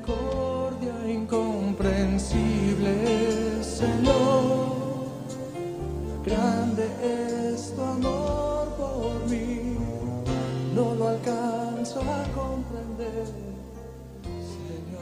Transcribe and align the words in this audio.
misericordia 0.00 1.08
incomprensible, 1.08 3.62
Señor. 3.62 4.80
Grande 6.24 6.88
es 7.02 7.74
tu 7.74 7.82
amor 7.82 8.68
por 8.76 9.28
mí, 9.30 9.76
no 10.74 10.94
lo 10.94 11.08
alcanzo 11.08 12.00
a 12.00 12.24
comprender, 12.34 13.26
Señor. 14.24 15.00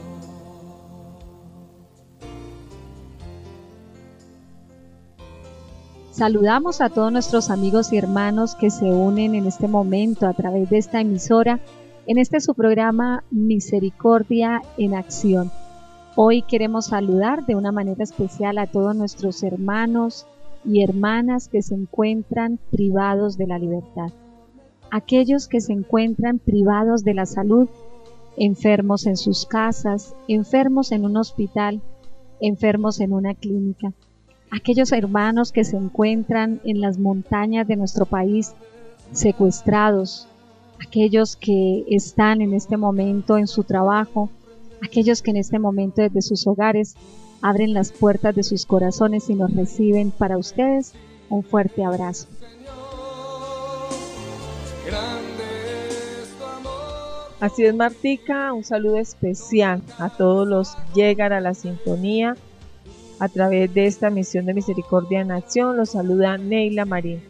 Saludamos 6.12 6.80
a 6.80 6.88
todos 6.88 7.12
nuestros 7.12 7.50
amigos 7.50 7.92
y 7.92 7.98
hermanos 7.98 8.54
que 8.54 8.70
se 8.70 8.86
unen 8.86 9.34
en 9.34 9.46
este 9.46 9.68
momento 9.68 10.26
a 10.26 10.32
través 10.32 10.70
de 10.70 10.78
esta 10.78 11.00
emisora 11.00 11.60
en 12.08 12.16
este 12.16 12.40
su 12.40 12.54
programa 12.54 13.22
Misericordia 13.30 14.62
en 14.78 14.94
Acción. 14.94 15.52
Hoy 16.16 16.40
queremos 16.40 16.86
saludar 16.86 17.44
de 17.44 17.54
una 17.54 17.70
manera 17.70 18.02
especial 18.02 18.56
a 18.56 18.66
todos 18.66 18.96
nuestros 18.96 19.42
hermanos 19.42 20.26
y 20.64 20.82
hermanas 20.82 21.48
que 21.48 21.60
se 21.60 21.74
encuentran 21.74 22.58
privados 22.70 23.36
de 23.36 23.46
la 23.46 23.58
libertad. 23.58 24.10
Aquellos 24.90 25.48
que 25.48 25.60
se 25.60 25.74
encuentran 25.74 26.38
privados 26.38 27.04
de 27.04 27.12
la 27.12 27.26
salud, 27.26 27.68
enfermos 28.38 29.04
en 29.06 29.18
sus 29.18 29.44
casas, 29.44 30.14
enfermos 30.28 30.92
en 30.92 31.04
un 31.04 31.18
hospital, 31.18 31.82
enfermos 32.40 33.00
en 33.00 33.12
una 33.12 33.34
clínica. 33.34 33.92
Aquellos 34.50 34.92
hermanos 34.92 35.52
que 35.52 35.64
se 35.64 35.76
encuentran 35.76 36.62
en 36.64 36.80
las 36.80 36.98
montañas 36.98 37.68
de 37.68 37.76
nuestro 37.76 38.06
país, 38.06 38.54
secuestrados, 39.12 40.27
aquellos 40.80 41.36
que 41.36 41.84
están 41.88 42.40
en 42.40 42.54
este 42.54 42.76
momento 42.76 43.38
en 43.38 43.46
su 43.46 43.64
trabajo, 43.64 44.30
aquellos 44.82 45.22
que 45.22 45.30
en 45.30 45.36
este 45.36 45.58
momento 45.58 46.02
desde 46.02 46.22
sus 46.22 46.46
hogares 46.46 46.94
abren 47.42 47.74
las 47.74 47.92
puertas 47.92 48.34
de 48.34 48.42
sus 48.42 48.66
corazones 48.66 49.28
y 49.30 49.34
nos 49.34 49.54
reciben 49.54 50.10
para 50.10 50.38
ustedes 50.38 50.92
un 51.28 51.42
fuerte 51.42 51.84
abrazo. 51.84 52.26
Así 57.40 57.64
es, 57.64 57.74
Martica, 57.74 58.52
un 58.52 58.64
saludo 58.64 58.96
especial 58.96 59.82
a 59.98 60.10
todos 60.10 60.48
los 60.48 60.74
que 60.74 61.02
llegan 61.02 61.32
a 61.32 61.40
la 61.40 61.54
sintonía 61.54 62.36
a 63.20 63.28
través 63.28 63.72
de 63.74 63.86
esta 63.86 64.10
misión 64.10 64.46
de 64.46 64.54
misericordia 64.54 65.20
en 65.20 65.30
acción. 65.30 65.76
Los 65.76 65.90
saluda 65.90 66.36
Neila 66.36 66.84
Marín. 66.84 67.22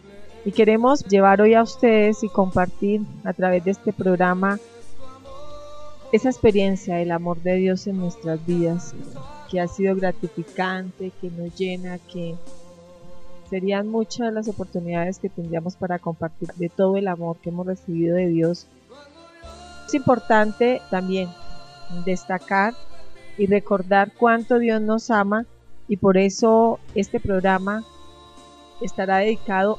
Y 0.44 0.52
queremos 0.52 1.04
llevar 1.04 1.40
hoy 1.40 1.54
a 1.54 1.62
ustedes 1.62 2.22
y 2.22 2.28
compartir 2.28 3.02
a 3.24 3.32
través 3.32 3.64
de 3.64 3.72
este 3.72 3.92
programa 3.92 4.58
esa 6.12 6.30
experiencia 6.30 6.96
del 6.96 7.10
amor 7.10 7.42
de 7.42 7.56
Dios 7.56 7.86
en 7.86 7.98
nuestras 7.98 8.44
vidas, 8.46 8.94
que 9.50 9.60
ha 9.60 9.68
sido 9.68 9.94
gratificante, 9.96 11.12
que 11.20 11.30
nos 11.30 11.54
llena, 11.56 11.98
que 11.98 12.34
serían 13.50 13.88
muchas 13.88 14.32
las 14.32 14.48
oportunidades 14.48 15.18
que 15.18 15.28
tendríamos 15.28 15.76
para 15.76 15.98
compartir 15.98 16.52
de 16.54 16.68
todo 16.68 16.96
el 16.96 17.08
amor 17.08 17.36
que 17.38 17.50
hemos 17.50 17.66
recibido 17.66 18.16
de 18.16 18.28
Dios. 18.28 18.66
Es 19.86 19.94
importante 19.94 20.80
también 20.90 21.28
destacar 22.04 22.74
y 23.36 23.46
recordar 23.46 24.12
cuánto 24.12 24.58
Dios 24.58 24.80
nos 24.80 25.10
ama 25.10 25.46
y 25.88 25.96
por 25.96 26.18
eso 26.18 26.78
este 26.94 27.20
programa 27.20 27.84
estará 28.80 29.18
dedicado 29.18 29.78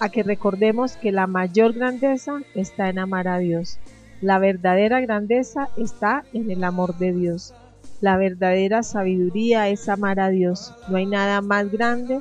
a 0.00 0.08
que 0.08 0.22
recordemos 0.22 0.96
que 0.96 1.12
la 1.12 1.26
mayor 1.26 1.74
grandeza 1.74 2.40
está 2.54 2.88
en 2.88 2.98
amar 2.98 3.28
a 3.28 3.38
Dios. 3.38 3.78
La 4.22 4.38
verdadera 4.38 5.00
grandeza 5.00 5.68
está 5.76 6.24
en 6.32 6.50
el 6.50 6.64
amor 6.64 6.96
de 6.98 7.12
Dios. 7.12 7.54
La 8.00 8.16
verdadera 8.16 8.82
sabiduría 8.82 9.68
es 9.68 9.88
amar 9.90 10.18
a 10.18 10.30
Dios. 10.30 10.74
No 10.88 10.96
hay 10.96 11.06
nada 11.06 11.42
más 11.42 11.70
grande 11.70 12.20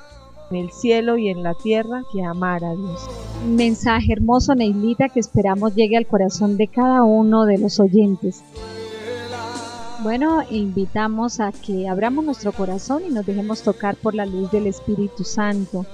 en 0.51 0.57
el 0.57 0.71
cielo 0.71 1.17
y 1.17 1.29
en 1.29 1.41
la 1.41 1.53
tierra 1.53 2.01
que 2.11 2.23
amar 2.23 2.65
a 2.65 2.73
Dios. 2.73 3.09
Mensaje 3.47 4.11
hermoso, 4.11 4.55
Neilita, 4.55 5.07
que 5.07 5.21
esperamos 5.21 5.73
llegue 5.73 5.95
al 5.95 6.05
corazón 6.05 6.57
de 6.57 6.67
cada 6.67 7.03
uno 7.03 7.45
de 7.45 7.59
los 7.59 7.79
oyentes. 7.79 8.43
Bueno, 10.03 10.43
invitamos 10.49 11.39
a 11.39 11.53
que 11.53 11.87
abramos 11.87 12.25
nuestro 12.25 12.51
corazón 12.51 13.03
y 13.07 13.13
nos 13.13 13.25
dejemos 13.25 13.61
tocar 13.61 13.95
por 13.95 14.15
la 14.15 14.25
luz 14.25 14.51
del 14.51 14.67
Espíritu 14.67 15.23
Santo 15.23 15.85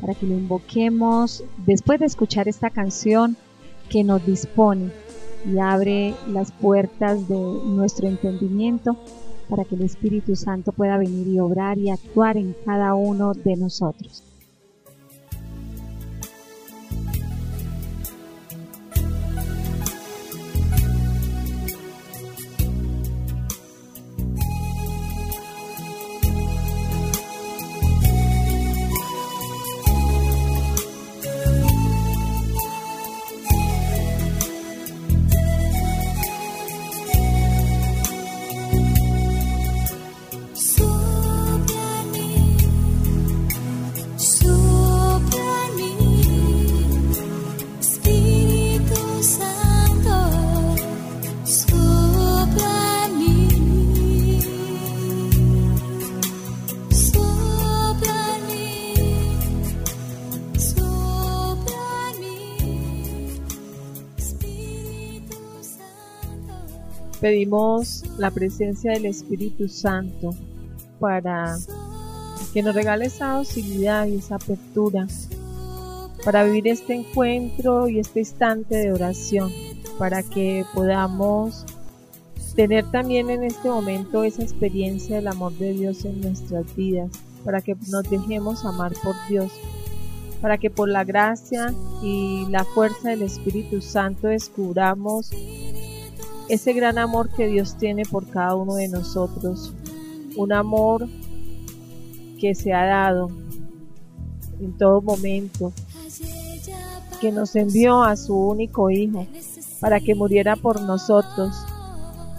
para 0.00 0.14
que 0.14 0.26
lo 0.26 0.34
invoquemos 0.34 1.44
después 1.66 2.00
de 2.00 2.06
escuchar 2.06 2.48
esta 2.48 2.70
canción 2.70 3.36
que 3.88 4.04
nos 4.04 4.24
dispone 4.24 4.90
y 5.44 5.58
abre 5.58 6.14
las 6.28 6.52
puertas 6.52 7.28
de 7.28 7.36
nuestro 7.36 8.08
entendimiento 8.08 8.96
para 9.48 9.64
que 9.64 9.74
el 9.74 9.82
Espíritu 9.82 10.36
Santo 10.36 10.72
pueda 10.72 10.96
venir 10.96 11.26
y 11.26 11.40
obrar 11.40 11.78
y 11.78 11.90
actuar 11.90 12.36
en 12.36 12.54
cada 12.64 12.94
uno 12.94 13.34
de 13.34 13.56
nosotros. 13.56 14.22
Pedimos 67.30 68.02
la 68.18 68.32
presencia 68.32 68.90
del 68.90 69.06
Espíritu 69.06 69.68
Santo 69.68 70.34
para 70.98 71.56
que 72.52 72.60
nos 72.60 72.74
regale 72.74 73.04
esa 73.04 73.34
docilidad 73.34 74.08
y 74.08 74.16
esa 74.16 74.34
apertura 74.34 75.06
para 76.24 76.42
vivir 76.42 76.66
este 76.66 76.92
encuentro 76.92 77.88
y 77.88 78.00
este 78.00 78.18
instante 78.18 78.74
de 78.74 78.92
oración, 78.92 79.52
para 79.96 80.24
que 80.24 80.64
podamos 80.74 81.64
tener 82.56 82.90
también 82.90 83.30
en 83.30 83.44
este 83.44 83.68
momento 83.68 84.24
esa 84.24 84.42
experiencia 84.42 85.14
del 85.14 85.28
amor 85.28 85.52
de 85.52 85.72
Dios 85.72 86.04
en 86.04 86.20
nuestras 86.22 86.74
vidas, 86.74 87.12
para 87.44 87.60
que 87.60 87.76
nos 87.92 88.10
dejemos 88.10 88.64
amar 88.64 88.92
por 89.04 89.14
Dios, 89.28 89.52
para 90.40 90.58
que 90.58 90.68
por 90.68 90.88
la 90.88 91.04
gracia 91.04 91.72
y 92.02 92.46
la 92.50 92.64
fuerza 92.64 93.10
del 93.10 93.22
Espíritu 93.22 93.80
Santo 93.80 94.26
descubramos 94.26 95.30
ese 96.50 96.72
gran 96.72 96.98
amor 96.98 97.30
que 97.30 97.46
Dios 97.46 97.76
tiene 97.76 98.02
por 98.04 98.28
cada 98.28 98.56
uno 98.56 98.74
de 98.74 98.88
nosotros, 98.88 99.72
un 100.36 100.52
amor 100.52 101.08
que 102.40 102.54
se 102.54 102.72
ha 102.72 102.84
dado 102.86 103.30
en 104.60 104.76
todo 104.76 105.00
momento, 105.00 105.72
que 107.20 107.30
nos 107.30 107.54
envió 107.54 108.02
a 108.02 108.16
su 108.16 108.34
único 108.36 108.90
Hijo 108.90 109.26
para 109.78 110.00
que 110.00 110.14
muriera 110.14 110.56
por 110.56 110.80
nosotros 110.80 111.54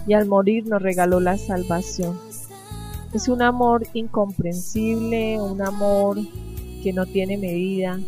y 0.06 0.12
al 0.12 0.26
morir 0.26 0.66
nos 0.66 0.82
regaló 0.82 1.18
la 1.18 1.38
salvación. 1.38 2.18
Es 3.14 3.28
un 3.28 3.40
amor 3.40 3.86
incomprensible, 3.94 5.40
un 5.40 5.62
amor 5.62 6.18
que 6.82 6.92
no 6.92 7.06
tiene 7.06 7.38
medida, 7.38 7.98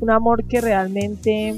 un 0.00 0.10
amor 0.10 0.44
que 0.44 0.60
realmente 0.60 1.56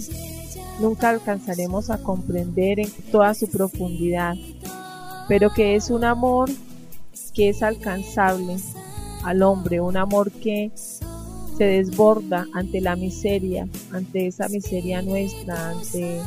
nunca 0.81 1.11
alcanzaremos 1.11 1.91
a 1.91 1.99
comprender 1.99 2.81
en 2.81 2.91
toda 3.13 3.35
su 3.35 3.49
profundidad, 3.49 4.35
pero 5.29 5.51
que 5.53 5.77
es 5.77 5.91
un 5.91 6.05
amor 6.05 6.51
que 7.35 7.51
es 7.51 7.63
alcanzable 7.63 8.57
al 9.25 9.43
hombre, 9.43 9.81
un 9.81 9.97
amor 9.97 10.31
que 10.31 10.71
se 11.57 11.65
desborda 11.65 12.47
ante 12.55 12.81
la 12.81 12.97
miseria, 12.97 13.69
ante 13.93 14.27
esa 14.27 14.49
miseria 14.49 15.03
nuestra, 15.03 15.71
ante 15.71 16.21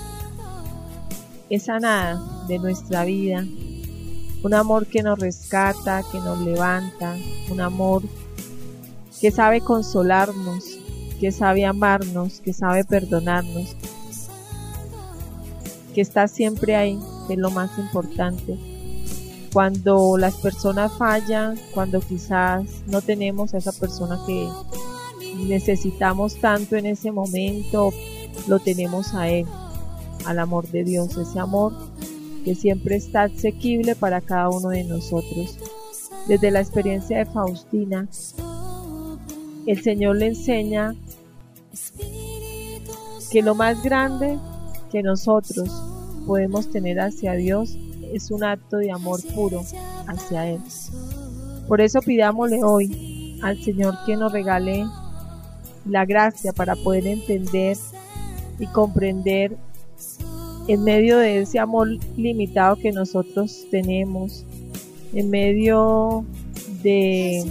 esa 1.49 1.79
nada 1.79 2.21
de 2.47 2.59
nuestra 2.59 3.03
vida, 3.03 3.45
un 4.43 4.53
amor 4.53 4.85
que 4.85 5.01
nos 5.01 5.17
rescata, 5.19 6.03
que 6.11 6.19
nos 6.19 6.39
levanta, 6.39 7.15
un 7.49 7.61
amor 7.61 8.03
que 9.19 9.31
sabe 9.31 9.61
consolarnos, 9.61 10.77
que 11.19 11.31
sabe 11.31 11.65
amarnos, 11.65 12.41
que 12.41 12.53
sabe 12.53 12.83
perdonarnos, 12.83 13.75
que 15.93 16.01
está 16.01 16.27
siempre 16.27 16.75
ahí, 16.75 16.99
que 17.27 17.33
es 17.33 17.39
lo 17.39 17.51
más 17.51 17.77
importante. 17.77 18.57
Cuando 19.53 20.17
las 20.17 20.35
personas 20.35 20.91
fallan, 20.97 21.59
cuando 21.73 22.01
quizás 22.01 22.63
no 22.87 23.01
tenemos 23.01 23.53
a 23.53 23.59
esa 23.59 23.71
persona 23.71 24.19
que 24.25 24.49
necesitamos 25.47 26.35
tanto 26.35 26.75
en 26.75 26.87
ese 26.87 27.11
momento, 27.11 27.93
lo 28.47 28.59
tenemos 28.59 29.13
a 29.13 29.29
Él, 29.29 29.45
al 30.25 30.39
amor 30.39 30.67
de 30.69 30.83
Dios, 30.83 31.15
ese 31.17 31.39
amor 31.39 31.73
que 32.43 32.55
siempre 32.55 32.95
está 32.95 33.23
asequible 33.23 33.95
para 33.95 34.21
cada 34.21 34.49
uno 34.49 34.69
de 34.69 34.83
nosotros. 34.83 35.57
Desde 36.27 36.51
la 36.51 36.61
experiencia 36.61 37.19
de 37.19 37.25
Faustina, 37.25 38.07
el 39.65 39.81
Señor 39.81 40.17
le 40.17 40.27
enseña 40.27 40.95
que 43.31 43.41
lo 43.41 43.55
más 43.55 43.81
grande 43.83 44.37
que 44.93 45.01
nosotros 45.01 45.69
podemos 46.27 46.69
tener 46.69 47.01
hacia 47.01 47.33
Dios 47.33 47.75
es 48.13 48.29
un 48.29 48.43
acto 48.43 48.77
de 48.77 48.91
amor 48.91 49.19
puro 49.33 49.63
hacia 50.07 50.47
Él. 50.47 50.61
Por 51.67 51.81
eso 51.81 51.99
pidámosle 51.99 52.63
hoy 52.63 53.39
al 53.41 53.61
Señor 53.61 53.95
que 54.05 54.15
nos 54.15 54.31
regale 54.31 54.85
la 55.85 56.05
gracia 56.05 56.53
para 56.53 56.75
poder 56.75 57.07
entender 57.07 57.75
y 58.59 58.67
comprender 58.67 59.57
en 60.67 60.83
medio 60.83 61.17
de 61.17 61.41
ese 61.41 61.57
amor 61.57 61.89
limitado 62.15 62.75
que 62.75 62.91
nosotros 62.91 63.65
tenemos, 63.71 64.45
en 65.13 65.29
medio 65.31 66.23
de 66.83 67.43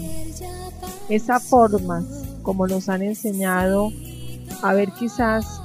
esa 1.09 1.41
forma 1.41 2.07
como 2.43 2.69
nos 2.69 2.89
han 2.89 3.03
enseñado 3.03 3.91
a 4.63 4.75
ver 4.75 4.93
quizás 4.93 5.62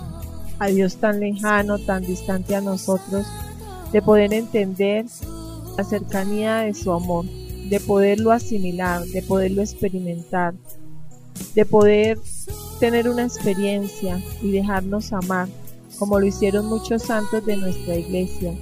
a 0.59 0.67
Dios 0.67 0.97
tan 0.97 1.19
lejano, 1.19 1.79
tan 1.79 2.03
distante 2.03 2.55
a 2.55 2.61
nosotros, 2.61 3.27
de 3.91 4.01
poder 4.01 4.33
entender 4.33 5.05
la 5.77 5.83
cercanía 5.83 6.57
de 6.57 6.73
su 6.73 6.91
amor, 6.91 7.25
de 7.25 7.79
poderlo 7.79 8.31
asimilar, 8.31 9.03
de 9.05 9.21
poderlo 9.21 9.61
experimentar, 9.61 10.53
de 11.53 11.65
poder 11.65 12.19
tener 12.79 13.09
una 13.09 13.23
experiencia 13.23 14.21
y 14.41 14.51
dejarnos 14.51 15.13
amar, 15.13 15.47
como 15.99 16.19
lo 16.19 16.25
hicieron 16.25 16.65
muchos 16.65 17.03
santos 17.03 17.45
de 17.45 17.57
nuestra 17.57 17.95
iglesia. 17.95 18.53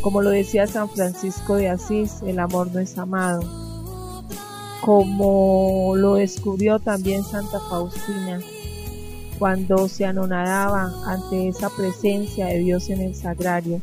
Como 0.00 0.22
lo 0.22 0.30
decía 0.30 0.66
San 0.66 0.88
Francisco 0.88 1.56
de 1.56 1.68
Asís, 1.68 2.22
el 2.24 2.38
amor 2.38 2.70
no 2.72 2.78
es 2.78 2.96
amado. 2.98 3.42
Como 4.80 5.94
lo 5.96 6.14
descubrió 6.14 6.78
también 6.78 7.24
Santa 7.24 7.58
Faustina, 7.68 8.40
cuando 9.38 9.88
se 9.88 10.04
anonadaba 10.04 10.92
ante 11.06 11.48
esa 11.48 11.70
presencia 11.70 12.46
de 12.46 12.58
Dios 12.58 12.90
en 12.90 13.00
el 13.00 13.14
sagrario, 13.14 13.80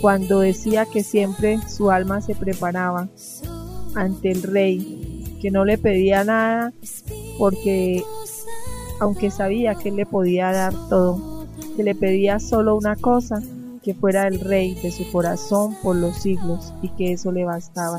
cuando 0.00 0.40
decía 0.40 0.86
que 0.86 1.02
siempre 1.02 1.58
su 1.68 1.90
alma 1.90 2.20
se 2.20 2.34
preparaba 2.34 3.08
ante 3.94 4.30
el 4.30 4.42
rey, 4.42 5.38
que 5.40 5.50
no 5.50 5.64
le 5.64 5.78
pedía 5.78 6.24
nada 6.24 6.72
porque 7.38 8.02
aunque 9.00 9.30
sabía 9.30 9.74
que 9.74 9.90
él 9.90 9.96
le 9.96 10.06
podía 10.06 10.52
dar 10.52 10.72
todo, 10.88 11.46
que 11.76 11.82
le 11.82 11.94
pedía 11.94 12.38
solo 12.40 12.76
una 12.76 12.96
cosa, 12.96 13.42
que 13.82 13.94
fuera 13.94 14.26
el 14.26 14.40
rey 14.40 14.74
de 14.82 14.90
su 14.90 15.10
corazón 15.12 15.76
por 15.82 15.96
los 15.96 16.16
siglos 16.16 16.72
y 16.82 16.88
que 16.90 17.12
eso 17.12 17.30
le 17.30 17.44
bastaba. 17.44 17.98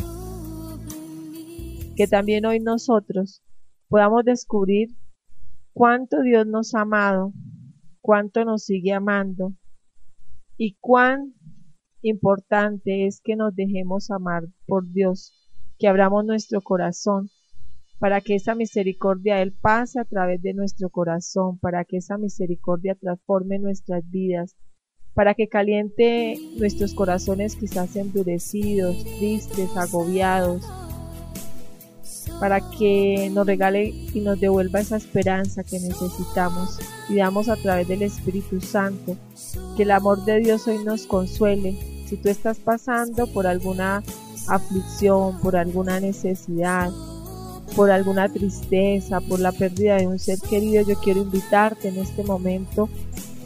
Que 1.95 2.07
también 2.07 2.45
hoy 2.45 2.59
nosotros 2.59 3.41
podamos 3.87 4.25
descubrir 4.25 4.89
cuánto 5.77 6.23
Dios 6.23 6.47
nos 6.47 6.73
ha 6.73 6.81
amado, 6.81 7.33
cuánto 8.01 8.43
nos 8.43 8.63
sigue 8.63 8.93
amando 8.93 9.53
y 10.57 10.75
cuán 10.79 11.35
importante 12.01 13.05
es 13.05 13.21
que 13.23 13.35
nos 13.35 13.55
dejemos 13.55 14.09
amar 14.09 14.45
por 14.65 14.91
Dios, 14.91 15.33
que 15.77 15.87
abramos 15.87 16.25
nuestro 16.25 16.61
corazón 16.61 17.29
para 17.99 18.21
que 18.21 18.33
esa 18.33 18.55
misericordia 18.55 19.39
Él 19.39 19.53
pase 19.53 19.99
a 19.99 20.05
través 20.05 20.41
de 20.41 20.55
nuestro 20.55 20.89
corazón, 20.89 21.59
para 21.59 21.85
que 21.85 21.97
esa 21.97 22.17
misericordia 22.17 22.95
transforme 22.95 23.59
nuestras 23.59 24.03
vidas, 24.09 24.55
para 25.13 25.35
que 25.35 25.47
caliente 25.47 26.39
nuestros 26.57 26.95
corazones 26.95 27.55
quizás 27.55 27.95
endurecidos, 27.95 29.03
tristes, 29.19 29.77
agobiados, 29.77 30.67
para 32.39 32.61
que 32.61 33.29
nos 33.33 33.47
regale 33.47 33.93
y 34.13 34.19
nos 34.21 34.39
devuelva 34.39 34.79
esa 34.79 34.97
esperanza 34.97 35.63
que 35.63 35.79
necesitamos. 35.79 36.79
y 37.09 37.15
damos 37.15 37.47
a 37.47 37.55
través 37.55 37.87
del 37.87 38.01
Espíritu 38.01 38.59
Santo 38.59 39.15
que 39.77 39.83
el 39.83 39.91
amor 39.91 40.25
de 40.25 40.39
Dios 40.39 40.67
hoy 40.67 40.83
nos 40.83 41.05
consuele. 41.07 41.77
Si 42.05 42.17
tú 42.17 42.27
estás 42.27 42.57
pasando 42.57 43.27
por 43.27 43.47
alguna 43.47 44.03
aflicción, 44.47 45.39
por 45.39 45.55
alguna 45.55 45.99
necesidad, 45.99 46.91
por 47.75 47.91
alguna 47.91 48.27
tristeza, 48.27 49.21
por 49.21 49.39
la 49.39 49.51
pérdida 49.51 49.95
de 49.95 50.07
un 50.07 50.19
ser 50.19 50.39
querido, 50.39 50.83
yo 50.85 50.95
quiero 50.99 51.21
invitarte 51.21 51.87
en 51.87 51.97
este 51.97 52.23
momento 52.23 52.89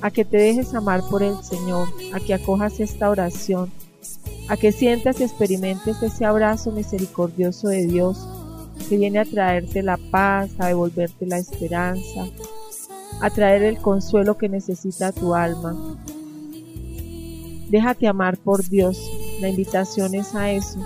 a 0.02 0.10
que 0.10 0.26
te 0.26 0.38
dejes 0.38 0.74
amar 0.74 1.02
por 1.10 1.22
el 1.22 1.36
Señor, 1.44 1.88
a 2.14 2.20
que 2.20 2.34
acojas 2.34 2.80
esta 2.80 3.10
oración, 3.10 3.72
a 4.48 4.58
que 4.58 4.72
sientas 4.72 5.20
y 5.20 5.24
experimentes 5.24 6.02
ese 6.02 6.26
abrazo 6.26 6.72
misericordioso 6.72 7.68
de 7.68 7.86
Dios 7.86 8.28
que 8.92 8.98
viene 8.98 9.20
a 9.20 9.26
traerte 9.26 9.82
la 9.84 9.96
paz, 9.96 10.52
a 10.60 10.68
devolverte 10.68 11.26
la 11.26 11.38
esperanza, 11.38 12.28
a 13.22 13.30
traer 13.30 13.64
el 13.64 13.78
consuelo 13.78 14.38
que 14.38 14.50
necesita 14.50 15.14
tu 15.14 15.34
alma. 15.34 15.98
Déjate 17.70 18.10
amar 18.10 18.38
por 18.38 18.68
Dios. 18.68 19.10
La 19.40 19.48
invitación 19.48 20.14
es 20.14 20.36
a 20.36 20.52
eso, 20.52 20.78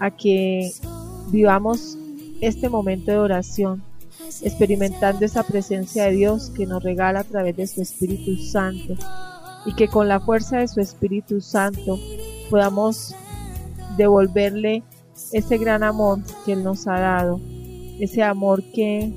a 0.00 0.10
que 0.10 0.72
vivamos 1.30 1.96
este 2.40 2.68
momento 2.68 3.12
de 3.12 3.18
oración, 3.18 3.80
experimentando 4.42 5.24
esa 5.24 5.44
presencia 5.44 6.06
de 6.06 6.16
Dios 6.16 6.50
que 6.50 6.66
nos 6.66 6.82
regala 6.82 7.20
a 7.20 7.24
través 7.24 7.56
de 7.56 7.68
su 7.68 7.80
Espíritu 7.80 8.42
Santo 8.42 8.96
y 9.66 9.74
que 9.74 9.86
con 9.86 10.08
la 10.08 10.18
fuerza 10.18 10.58
de 10.58 10.66
su 10.66 10.80
Espíritu 10.80 11.40
Santo 11.40 11.96
podamos 12.50 13.14
devolverle 13.96 14.82
ese 15.32 15.58
gran 15.58 15.82
amor 15.82 16.20
que 16.44 16.52
Él 16.52 16.64
nos 16.64 16.86
ha 16.86 16.98
dado, 16.98 17.40
ese 18.00 18.22
amor 18.22 18.62
que 18.72 19.12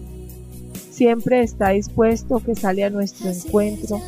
siempre 0.89 1.41
está 1.41 1.69
dispuesto, 1.69 2.39
que 2.39 2.55
sale 2.55 2.83
a 2.83 2.89
nuestro 2.89 3.29
encuentro 3.29 3.99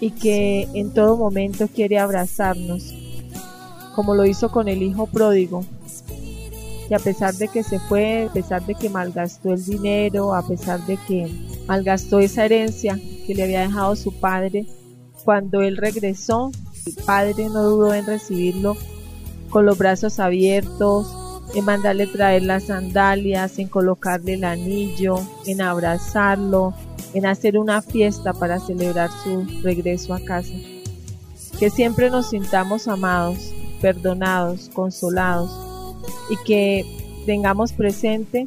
y 0.00 0.10
que 0.10 0.68
en 0.74 0.92
todo 0.92 1.16
momento 1.16 1.68
quiere 1.68 1.98
abrazarnos, 1.98 2.94
como 3.94 4.14
lo 4.14 4.26
hizo 4.26 4.50
con 4.50 4.68
el 4.68 4.82
Hijo 4.82 5.06
pródigo, 5.06 5.64
que 6.88 6.94
a 6.94 6.98
pesar 6.98 7.34
de 7.34 7.48
que 7.48 7.62
se 7.62 7.78
fue, 7.78 8.26
a 8.28 8.32
pesar 8.32 8.64
de 8.66 8.74
que 8.74 8.90
malgastó 8.90 9.52
el 9.52 9.64
dinero, 9.64 10.34
a 10.34 10.46
pesar 10.46 10.84
de 10.86 10.96
que 10.96 11.28
malgastó 11.66 12.20
esa 12.20 12.44
herencia 12.44 12.98
que 13.26 13.34
le 13.34 13.44
había 13.44 13.60
dejado 13.60 13.96
su 13.96 14.12
padre, 14.12 14.66
cuando 15.24 15.62
él 15.62 15.76
regresó, 15.76 16.52
el 16.86 16.94
padre 17.04 17.48
no 17.48 17.62
dudó 17.62 17.94
en 17.94 18.06
recibirlo 18.06 18.76
con 19.50 19.66
los 19.66 19.76
brazos 19.76 20.20
abiertos, 20.20 21.25
en 21.54 21.64
mandarle 21.64 22.06
traer 22.06 22.42
las 22.42 22.64
sandalias, 22.64 23.58
en 23.58 23.68
colocarle 23.68 24.34
el 24.34 24.44
anillo, 24.44 25.16
en 25.46 25.60
abrazarlo, 25.60 26.74
en 27.14 27.26
hacer 27.26 27.58
una 27.58 27.82
fiesta 27.82 28.32
para 28.32 28.60
celebrar 28.60 29.10
su 29.22 29.46
regreso 29.62 30.14
a 30.14 30.20
casa. 30.20 30.54
Que 31.58 31.70
siempre 31.70 32.10
nos 32.10 32.30
sintamos 32.30 32.88
amados, 32.88 33.52
perdonados, 33.80 34.70
consolados 34.74 35.50
y 36.28 36.36
que 36.44 36.84
tengamos 37.24 37.72
presente 37.72 38.46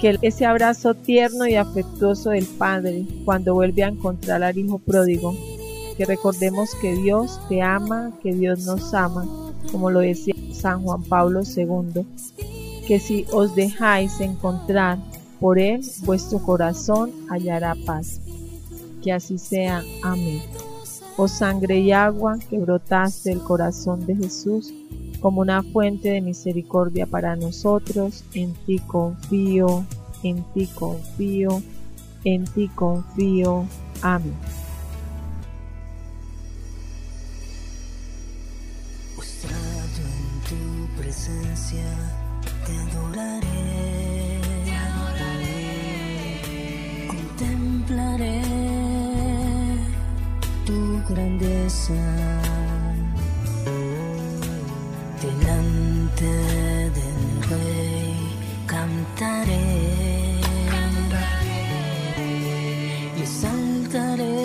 que 0.00 0.18
ese 0.22 0.44
abrazo 0.46 0.94
tierno 0.94 1.46
y 1.46 1.54
afectuoso 1.54 2.30
del 2.30 2.44
Padre 2.44 3.04
cuando 3.24 3.54
vuelve 3.54 3.84
a 3.84 3.88
encontrar 3.88 4.42
al 4.42 4.58
Hijo 4.58 4.80
pródigo, 4.80 5.32
recordemos 6.04 6.74
que 6.80 6.94
Dios 6.94 7.40
te 7.48 7.62
ama, 7.62 8.12
que 8.22 8.34
Dios 8.34 8.64
nos 8.66 8.94
ama, 8.94 9.26
como 9.70 9.90
lo 9.90 10.00
decía 10.00 10.34
San 10.52 10.82
Juan 10.82 11.02
Pablo 11.02 11.42
II, 11.44 12.06
que 12.86 12.98
si 12.98 13.26
os 13.32 13.54
dejáis 13.54 14.20
encontrar 14.20 14.98
por 15.40 15.58
Él, 15.58 15.82
vuestro 16.04 16.38
corazón 16.38 17.12
hallará 17.28 17.74
paz. 17.84 18.20
Que 19.02 19.12
así 19.12 19.38
sea. 19.38 19.82
Amén. 20.04 20.40
Oh 21.16 21.28
sangre 21.28 21.80
y 21.80 21.92
agua 21.92 22.38
que 22.48 22.58
brotaste 22.58 23.30
del 23.30 23.40
corazón 23.40 24.06
de 24.06 24.16
Jesús, 24.16 24.72
como 25.20 25.40
una 25.40 25.62
fuente 25.62 26.10
de 26.10 26.20
misericordia 26.20 27.06
para 27.06 27.36
nosotros. 27.36 28.24
En 28.34 28.54
ti 28.66 28.78
confío, 28.78 29.84
en 30.22 30.44
ti 30.54 30.68
confío, 30.68 31.62
en 32.24 32.44
ti 32.44 32.68
confío. 32.68 33.64
Amén. 34.00 34.61
Contemplaré 48.12 48.42
belleza. 50.66 51.94
Delante 55.22 56.32
del 56.98 57.42
rey 57.48 58.16
cantaré. 58.66 59.68
Y 63.16 63.26
saltaré 63.26 64.44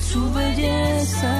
su 0.00 0.32
belleza. 0.32 1.35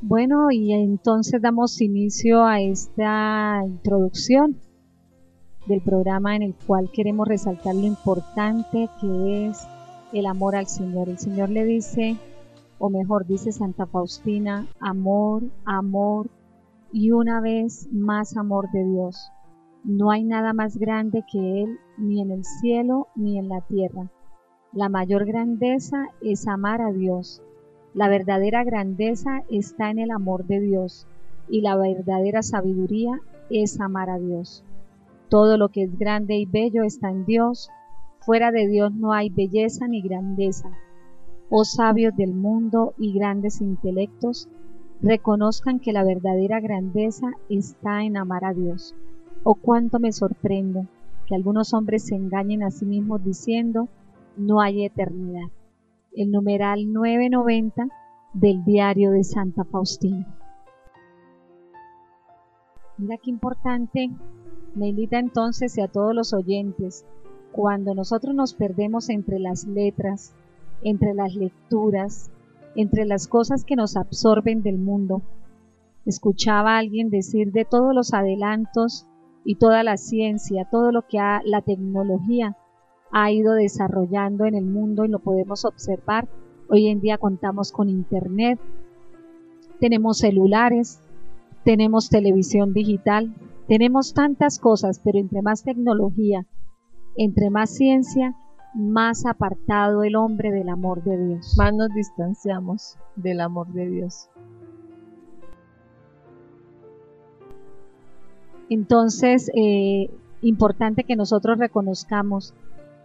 Bueno, 0.00 0.50
y 0.50 0.72
entonces 0.72 1.40
damos 1.40 1.80
inicio 1.80 2.44
a 2.44 2.60
esta 2.60 3.62
introducción 3.64 4.56
del 5.66 5.80
programa 5.80 6.34
en 6.34 6.42
el 6.42 6.54
cual 6.66 6.90
queremos 6.92 7.28
resaltar 7.28 7.76
lo 7.76 7.86
importante 7.86 8.88
que 9.00 9.46
es 9.46 9.58
el 10.12 10.26
amor 10.26 10.56
al 10.56 10.66
Señor. 10.66 11.08
El 11.08 11.18
Señor 11.18 11.48
le 11.48 11.64
dice, 11.64 12.16
o 12.78 12.90
mejor 12.90 13.26
dice 13.26 13.52
Santa 13.52 13.86
Faustina, 13.86 14.66
amor, 14.80 15.44
amor 15.64 16.28
y 16.92 17.10
una 17.10 17.40
vez 17.40 17.88
más 17.90 18.36
amor 18.36 18.70
de 18.70 18.84
Dios. 18.84 19.30
No 19.82 20.10
hay 20.10 20.24
nada 20.24 20.52
más 20.52 20.76
grande 20.76 21.24
que 21.30 21.62
Él, 21.62 21.78
ni 21.96 22.20
en 22.20 22.30
el 22.30 22.44
cielo 22.44 23.08
ni 23.16 23.38
en 23.38 23.48
la 23.48 23.62
tierra. 23.62 24.10
La 24.72 24.88
mayor 24.88 25.24
grandeza 25.24 26.08
es 26.20 26.46
amar 26.46 26.82
a 26.82 26.92
Dios. 26.92 27.42
La 27.94 28.08
verdadera 28.08 28.62
grandeza 28.62 29.42
está 29.50 29.90
en 29.90 29.98
el 29.98 30.10
amor 30.10 30.46
de 30.46 30.60
Dios 30.60 31.06
y 31.48 31.62
la 31.62 31.76
verdadera 31.76 32.42
sabiduría 32.42 33.20
es 33.50 33.80
amar 33.80 34.08
a 34.08 34.18
Dios. 34.18 34.64
Todo 35.28 35.56
lo 35.56 35.70
que 35.70 35.82
es 35.82 35.98
grande 35.98 36.36
y 36.36 36.46
bello 36.46 36.84
está 36.84 37.10
en 37.10 37.24
Dios. 37.24 37.70
Fuera 38.20 38.50
de 38.50 38.68
Dios 38.68 38.94
no 38.94 39.12
hay 39.12 39.30
belleza 39.30 39.88
ni 39.88 40.02
grandeza. 40.02 40.70
Oh 41.50 41.64
sabios 41.64 42.14
del 42.16 42.34
mundo 42.34 42.94
y 42.98 43.12
grandes 43.12 43.60
intelectos, 43.60 44.48
reconozcan 45.02 45.80
que 45.80 45.92
la 45.92 46.04
verdadera 46.04 46.60
grandeza 46.60 47.32
está 47.48 48.04
en 48.04 48.16
amar 48.16 48.44
a 48.44 48.54
Dios. 48.54 48.94
Oh 49.42 49.56
cuánto 49.56 49.98
me 49.98 50.12
sorprende 50.12 50.86
que 51.26 51.34
algunos 51.34 51.74
hombres 51.74 52.06
se 52.06 52.14
engañen 52.14 52.62
a 52.62 52.70
sí 52.70 52.86
mismos 52.86 53.24
diciendo 53.24 53.88
no 54.36 54.60
hay 54.60 54.84
eternidad. 54.84 55.48
El 56.14 56.30
numeral 56.30 56.92
990 56.92 57.88
del 58.32 58.64
diario 58.64 59.10
de 59.10 59.24
Santa 59.24 59.64
Faustina. 59.64 60.26
Mira 62.96 63.16
qué 63.16 63.30
importante, 63.30 64.10
Melita 64.74 65.18
entonces 65.18 65.76
y 65.76 65.80
a 65.80 65.88
todos 65.88 66.14
los 66.14 66.32
oyentes, 66.32 67.04
cuando 67.50 67.94
nosotros 67.94 68.34
nos 68.34 68.54
perdemos 68.54 69.10
entre 69.10 69.38
las 69.38 69.66
letras, 69.66 70.34
entre 70.82 71.12
las 71.14 71.34
lecturas, 71.34 72.30
entre 72.76 73.04
las 73.04 73.28
cosas 73.28 73.64
que 73.64 73.76
nos 73.76 73.96
absorben 73.96 74.62
del 74.62 74.78
mundo. 74.78 75.22
Escuchaba 76.06 76.74
a 76.74 76.78
alguien 76.78 77.10
decir 77.10 77.52
de 77.52 77.64
todos 77.64 77.94
los 77.94 78.12
adelantos 78.12 79.06
y 79.44 79.56
toda 79.56 79.82
la 79.82 79.96
ciencia, 79.96 80.68
todo 80.70 80.92
lo 80.92 81.06
que 81.06 81.18
ha, 81.18 81.42
la 81.44 81.62
tecnología 81.62 82.56
ha 83.12 83.30
ido 83.30 83.52
desarrollando 83.52 84.46
en 84.46 84.54
el 84.54 84.64
mundo 84.64 85.04
y 85.04 85.08
lo 85.08 85.18
podemos 85.18 85.64
observar. 85.64 86.28
Hoy 86.68 86.88
en 86.88 87.00
día 87.00 87.18
contamos 87.18 87.70
con 87.70 87.88
internet, 87.88 88.58
tenemos 89.78 90.18
celulares, 90.18 91.00
tenemos 91.64 92.08
televisión 92.08 92.72
digital, 92.72 93.34
tenemos 93.68 94.14
tantas 94.14 94.58
cosas, 94.58 95.00
pero 95.04 95.18
entre 95.18 95.42
más 95.42 95.62
tecnología, 95.62 96.46
entre 97.16 97.50
más 97.50 97.70
ciencia, 97.70 98.34
más 98.74 99.26
apartado 99.26 100.02
el 100.02 100.16
hombre 100.16 100.50
del 100.50 100.68
amor 100.68 101.02
de 101.02 101.16
Dios. 101.16 101.54
Más 101.58 101.74
nos 101.74 101.90
distanciamos 101.94 102.96
del 103.16 103.40
amor 103.40 103.68
de 103.72 103.88
Dios. 103.88 104.28
Entonces, 108.70 109.50
eh, 109.54 110.10
importante 110.40 111.04
que 111.04 111.16
nosotros 111.16 111.58
reconozcamos, 111.58 112.54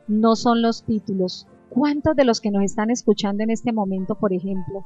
no 0.08 0.36
son 0.36 0.62
los 0.62 0.84
títulos. 0.84 1.48
¿Cuántos 1.70 2.16
de 2.16 2.24
los 2.24 2.40
que 2.40 2.52
nos 2.52 2.64
están 2.64 2.90
escuchando 2.90 3.44
en 3.44 3.50
este 3.50 3.74
momento, 3.74 4.16
por 4.16 4.32
ejemplo, 4.32 4.86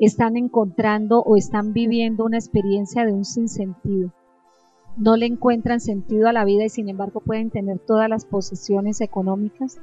están 0.00 0.36
encontrando 0.36 1.20
o 1.20 1.36
están 1.36 1.72
viviendo 1.72 2.24
una 2.24 2.36
experiencia 2.36 3.04
de 3.04 3.12
un 3.12 3.24
sinsentido? 3.24 4.12
No 4.96 5.16
le 5.16 5.26
encuentran 5.26 5.80
sentido 5.80 6.26
a 6.26 6.32
la 6.32 6.46
vida 6.46 6.64
y 6.64 6.70
sin 6.70 6.88
embargo 6.88 7.20
pueden 7.20 7.50
tener 7.50 7.78
todas 7.78 8.08
las 8.08 8.24
posesiones 8.24 9.02
económicas, 9.02 9.78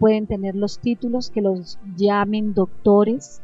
pueden 0.00 0.26
tener 0.26 0.56
los 0.56 0.80
títulos 0.80 1.30
que 1.30 1.40
los 1.40 1.78
llamen 1.96 2.52
doctores, 2.52 3.40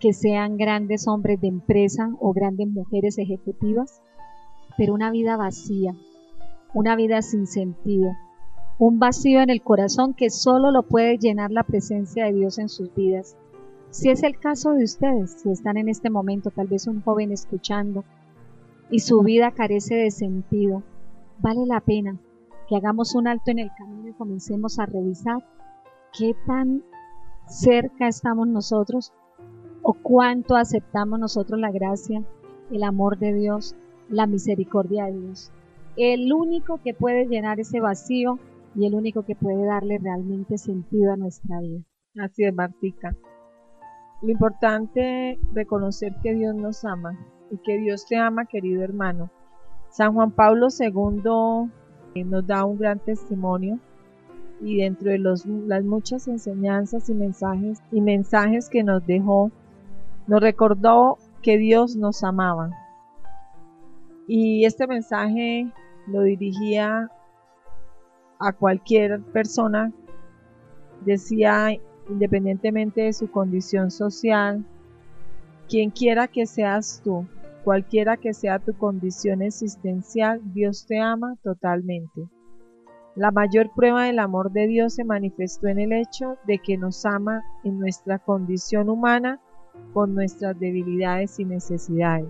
que 0.00 0.12
sean 0.12 0.56
grandes 0.56 1.06
hombres 1.06 1.40
de 1.40 1.46
empresa 1.46 2.10
o 2.18 2.32
grandes 2.32 2.66
mujeres 2.66 3.18
ejecutivas, 3.18 4.02
pero 4.76 4.94
una 4.94 5.12
vida 5.12 5.36
vacía, 5.36 5.94
una 6.74 6.96
vida 6.96 7.22
sin 7.22 7.46
sentido, 7.46 8.10
un 8.80 8.98
vacío 8.98 9.42
en 9.42 9.50
el 9.50 9.62
corazón 9.62 10.12
que 10.12 10.28
solo 10.28 10.72
lo 10.72 10.82
puede 10.82 11.18
llenar 11.18 11.52
la 11.52 11.62
presencia 11.62 12.24
de 12.24 12.32
Dios 12.32 12.58
en 12.58 12.68
sus 12.68 12.92
vidas. 12.96 13.36
Si 13.90 14.10
es 14.10 14.24
el 14.24 14.40
caso 14.40 14.72
de 14.72 14.82
ustedes, 14.82 15.36
si 15.40 15.50
están 15.50 15.76
en 15.76 15.88
este 15.88 16.10
momento, 16.10 16.50
tal 16.50 16.66
vez 16.66 16.88
un 16.88 17.00
joven 17.00 17.30
escuchando 17.30 18.02
y 18.92 19.00
su 19.00 19.22
vida 19.22 19.52
carece 19.52 19.94
de 19.94 20.10
sentido, 20.10 20.82
vale 21.38 21.64
la 21.64 21.80
pena 21.80 22.18
que 22.68 22.76
hagamos 22.76 23.14
un 23.14 23.26
alto 23.26 23.50
en 23.50 23.58
el 23.58 23.70
camino 23.76 24.10
y 24.10 24.12
comencemos 24.12 24.78
a 24.78 24.84
revisar 24.84 25.42
qué 26.12 26.36
tan 26.46 26.84
cerca 27.46 28.06
estamos 28.06 28.46
nosotros 28.46 29.10
o 29.80 29.94
cuánto 29.94 30.56
aceptamos 30.56 31.18
nosotros 31.18 31.58
la 31.58 31.72
gracia, 31.72 32.22
el 32.70 32.82
amor 32.84 33.18
de 33.18 33.32
Dios, 33.32 33.74
la 34.10 34.26
misericordia 34.26 35.06
de 35.06 35.18
Dios. 35.18 35.50
El 35.96 36.30
único 36.30 36.78
que 36.84 36.92
puede 36.92 37.26
llenar 37.26 37.60
ese 37.60 37.80
vacío 37.80 38.38
y 38.74 38.86
el 38.86 38.94
único 38.94 39.22
que 39.22 39.34
puede 39.34 39.64
darle 39.64 39.98
realmente 39.98 40.58
sentido 40.58 41.14
a 41.14 41.16
nuestra 41.16 41.60
vida. 41.60 41.80
Así 42.20 42.44
es, 42.44 42.54
Martica. 42.54 43.16
Lo 44.20 44.30
importante 44.30 45.32
es 45.32 45.38
reconocer 45.54 46.14
que 46.22 46.34
Dios 46.34 46.54
nos 46.54 46.84
ama, 46.84 47.18
y 47.52 47.58
que 47.58 47.78
Dios 47.78 48.06
te 48.06 48.16
ama, 48.16 48.46
querido 48.46 48.82
hermano. 48.82 49.30
San 49.90 50.14
Juan 50.14 50.30
Pablo 50.30 50.68
II 50.76 51.70
eh, 52.14 52.24
nos 52.24 52.46
da 52.46 52.64
un 52.64 52.78
gran 52.78 52.98
testimonio 52.98 53.78
y 54.62 54.78
dentro 54.78 55.10
de 55.10 55.18
las 55.18 55.44
muchas 55.84 56.28
enseñanzas 56.28 57.10
y 57.10 57.14
mensajes 57.14 57.82
y 57.92 58.00
mensajes 58.00 58.70
que 58.70 58.82
nos 58.82 59.06
dejó, 59.06 59.50
nos 60.26 60.40
recordó 60.40 61.18
que 61.42 61.58
Dios 61.58 61.94
nos 61.94 62.24
amaba. 62.24 62.70
Y 64.26 64.64
este 64.64 64.86
mensaje 64.86 65.70
lo 66.06 66.22
dirigía 66.22 67.10
a 68.38 68.52
cualquier 68.52 69.20
persona, 69.20 69.92
decía 71.04 71.68
independientemente 72.08 73.02
de 73.02 73.12
su 73.12 73.30
condición 73.30 73.90
social, 73.90 74.64
quien 75.68 75.90
quiera 75.90 76.28
que 76.28 76.46
seas 76.46 77.00
tú, 77.04 77.26
cualquiera 77.62 78.16
que 78.16 78.34
sea 78.34 78.58
tu 78.58 78.74
condición 78.74 79.42
existencial, 79.42 80.40
Dios 80.52 80.86
te 80.86 81.00
ama 81.00 81.36
totalmente. 81.42 82.28
La 83.14 83.30
mayor 83.30 83.70
prueba 83.74 84.04
del 84.04 84.18
amor 84.18 84.52
de 84.52 84.66
Dios 84.66 84.94
se 84.94 85.04
manifestó 85.04 85.68
en 85.68 85.78
el 85.78 85.92
hecho 85.92 86.38
de 86.46 86.58
que 86.58 86.78
nos 86.78 87.04
ama 87.04 87.42
en 87.62 87.78
nuestra 87.78 88.18
condición 88.18 88.88
humana 88.88 89.40
con 89.92 90.14
nuestras 90.14 90.58
debilidades 90.58 91.38
y 91.38 91.44
necesidades. 91.44 92.28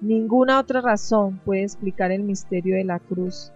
Ninguna 0.00 0.58
otra 0.58 0.80
razón 0.80 1.40
puede 1.44 1.62
explicar 1.62 2.10
el 2.10 2.22
misterio 2.22 2.76
de 2.76 2.84
la 2.84 2.98
cruz. 2.98 3.52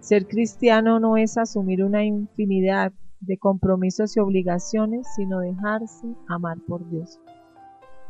Ser 0.00 0.26
cristiano 0.26 0.98
no 1.00 1.16
es 1.16 1.38
asumir 1.38 1.84
una 1.84 2.04
infinidad 2.04 2.92
de 3.20 3.38
compromisos 3.38 4.16
y 4.16 4.20
obligaciones, 4.20 5.06
sino 5.14 5.40
dejarse 5.40 6.06
amar 6.26 6.58
por 6.66 6.88
Dios. 6.90 7.20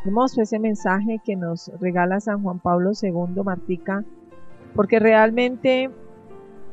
Vemos 0.05 0.37
ese 0.39 0.59
mensaje 0.59 1.21
que 1.23 1.37
nos 1.37 1.71
regala 1.79 2.21
San 2.21 2.43
Juan 2.43 2.59
Pablo 2.59 2.93
II, 3.01 3.43
Martica, 3.45 4.03
porque 4.75 4.99
realmente 4.99 5.91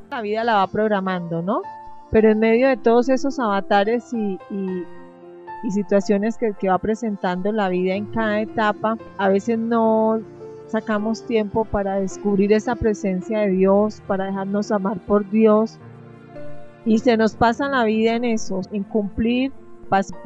la 0.10 0.22
vida 0.22 0.46
la 0.46 0.56
va 0.56 0.68
programando, 0.68 1.42
¿no? 1.42 1.62
Pero 2.10 2.30
en 2.30 2.40
medio 2.40 2.70
de 2.70 2.78
todos 2.78 3.10
esos 3.10 3.38
avatares 3.40 4.14
y, 4.14 4.40
situaciones 5.70 6.38
que, 6.38 6.54
que 6.54 6.70
va 6.70 6.78
presentando 6.78 7.52
la 7.52 7.68
vida 7.68 7.96
en 7.96 8.06
cada 8.06 8.40
etapa, 8.40 8.98
a 9.18 9.28
veces 9.28 9.60
no 9.60 10.22
sacamos 10.68 11.26
tiempo 11.26 11.66
para 11.66 12.00
descubrir 12.00 12.54
esa 12.54 12.76
presencia 12.76 13.40
de 13.40 13.50
Dios, 13.50 14.02
para 14.08 14.26
dejarnos 14.26 14.72
amar 14.72 15.00
por 15.00 15.30
Dios. 15.30 15.78
Y 16.86 17.00
se 17.00 17.18
nos 17.18 17.36
pasa 17.36 17.68
la 17.68 17.84
vida 17.84 18.16
en 18.16 18.24
eso, 18.24 18.62
en 18.72 18.84
cumplir 18.84 19.52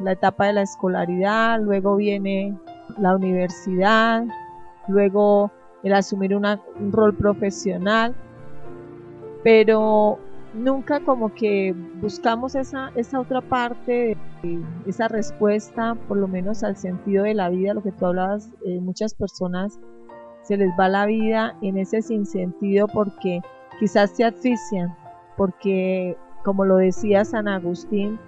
la 0.00 0.12
etapa 0.12 0.46
de 0.46 0.52
la 0.52 0.62
escolaridad, 0.62 1.60
luego 1.60 1.96
viene 1.96 2.56
la 2.98 3.16
universidad, 3.16 4.24
luego 4.88 5.50
el 5.82 5.94
asumir 5.94 6.36
un 6.36 6.92
rol 6.92 7.14
profesional, 7.14 8.14
pero 9.42 10.18
nunca 10.54 11.00
como 11.00 11.34
que 11.34 11.74
buscamos 12.00 12.54
esa, 12.54 12.90
esa 12.94 13.20
otra 13.20 13.40
parte, 13.40 14.16
esa 14.86 15.08
respuesta, 15.08 15.96
por 16.08 16.16
lo 16.18 16.28
menos 16.28 16.62
al 16.62 16.76
sentido 16.76 17.24
de 17.24 17.34
la 17.34 17.48
vida, 17.48 17.74
lo 17.74 17.82
que 17.82 17.92
tú 17.92 18.06
hablabas, 18.06 18.50
eh, 18.66 18.80
muchas 18.80 19.14
personas 19.14 19.78
se 20.42 20.56
les 20.56 20.70
va 20.78 20.88
la 20.88 21.06
vida 21.06 21.56
en 21.62 21.78
ese 21.78 22.02
sinsentido 22.02 22.86
porque 22.88 23.40
quizás 23.78 24.10
se 24.10 24.24
asfixian, 24.24 24.94
porque 25.36 26.16
como 26.44 26.64
lo 26.64 26.76
decía 26.76 27.24
San 27.24 27.48
Agustín, 27.48 28.18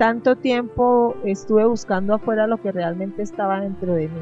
tanto 0.00 0.34
tiempo 0.34 1.14
estuve 1.26 1.66
buscando 1.66 2.14
afuera 2.14 2.46
lo 2.46 2.56
que 2.56 2.72
realmente 2.72 3.20
estaba 3.20 3.60
dentro 3.60 3.92
de 3.92 4.08
mí. 4.08 4.20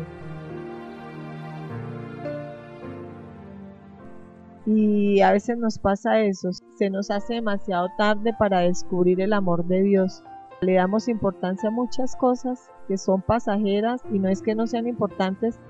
Y 4.66 5.20
a 5.20 5.30
veces 5.30 5.56
nos 5.56 5.78
pasa 5.78 6.18
eso, 6.18 6.50
se 6.74 6.90
nos 6.90 7.12
hace 7.12 7.34
demasiado 7.34 7.86
tarde 7.96 8.34
para 8.36 8.58
descubrir 8.58 9.20
el 9.20 9.32
amor 9.32 9.66
de 9.66 9.82
Dios. 9.82 10.24
Le 10.62 10.74
damos 10.74 11.06
importancia 11.06 11.68
a 11.68 11.72
muchas 11.72 12.16
cosas 12.16 12.68
que 12.88 12.98
son 12.98 13.22
pasajeras 13.22 14.02
y 14.10 14.18
no 14.18 14.28
es 14.28 14.42
que 14.42 14.56
no 14.56 14.66
sean 14.66 14.88
importantes, 14.88 15.60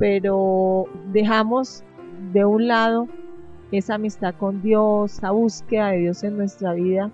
pero 0.00 0.86
dejamos 1.12 1.84
de 2.32 2.44
un 2.44 2.66
lado 2.66 3.06
esa 3.70 3.94
amistad 3.94 4.34
con 4.34 4.62
Dios, 4.62 5.12
esa 5.12 5.30
búsqueda 5.30 5.90
de 5.90 5.98
Dios 5.98 6.24
en 6.24 6.38
nuestra 6.38 6.72
vida 6.72 7.12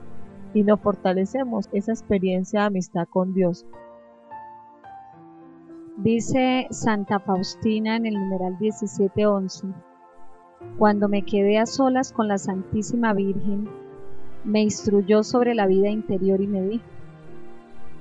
y 0.54 0.62
nos 0.62 0.80
fortalecemos 0.80 1.68
esa 1.72 1.92
experiencia 1.92 2.60
de 2.60 2.66
amistad 2.66 3.06
con 3.08 3.34
Dios. 3.34 3.66
Dice 5.96 6.66
Santa 6.70 7.20
Faustina 7.20 7.96
en 7.96 8.06
el 8.06 8.14
numeral 8.14 8.56
1711, 8.58 9.68
cuando 10.78 11.08
me 11.08 11.22
quedé 11.22 11.58
a 11.58 11.66
solas 11.66 12.12
con 12.12 12.28
la 12.28 12.38
Santísima 12.38 13.12
Virgen, 13.12 13.68
me 14.44 14.62
instruyó 14.62 15.22
sobre 15.22 15.54
la 15.54 15.66
vida 15.66 15.88
interior 15.88 16.40
y 16.40 16.46
me 16.46 16.62
dijo, 16.62 16.84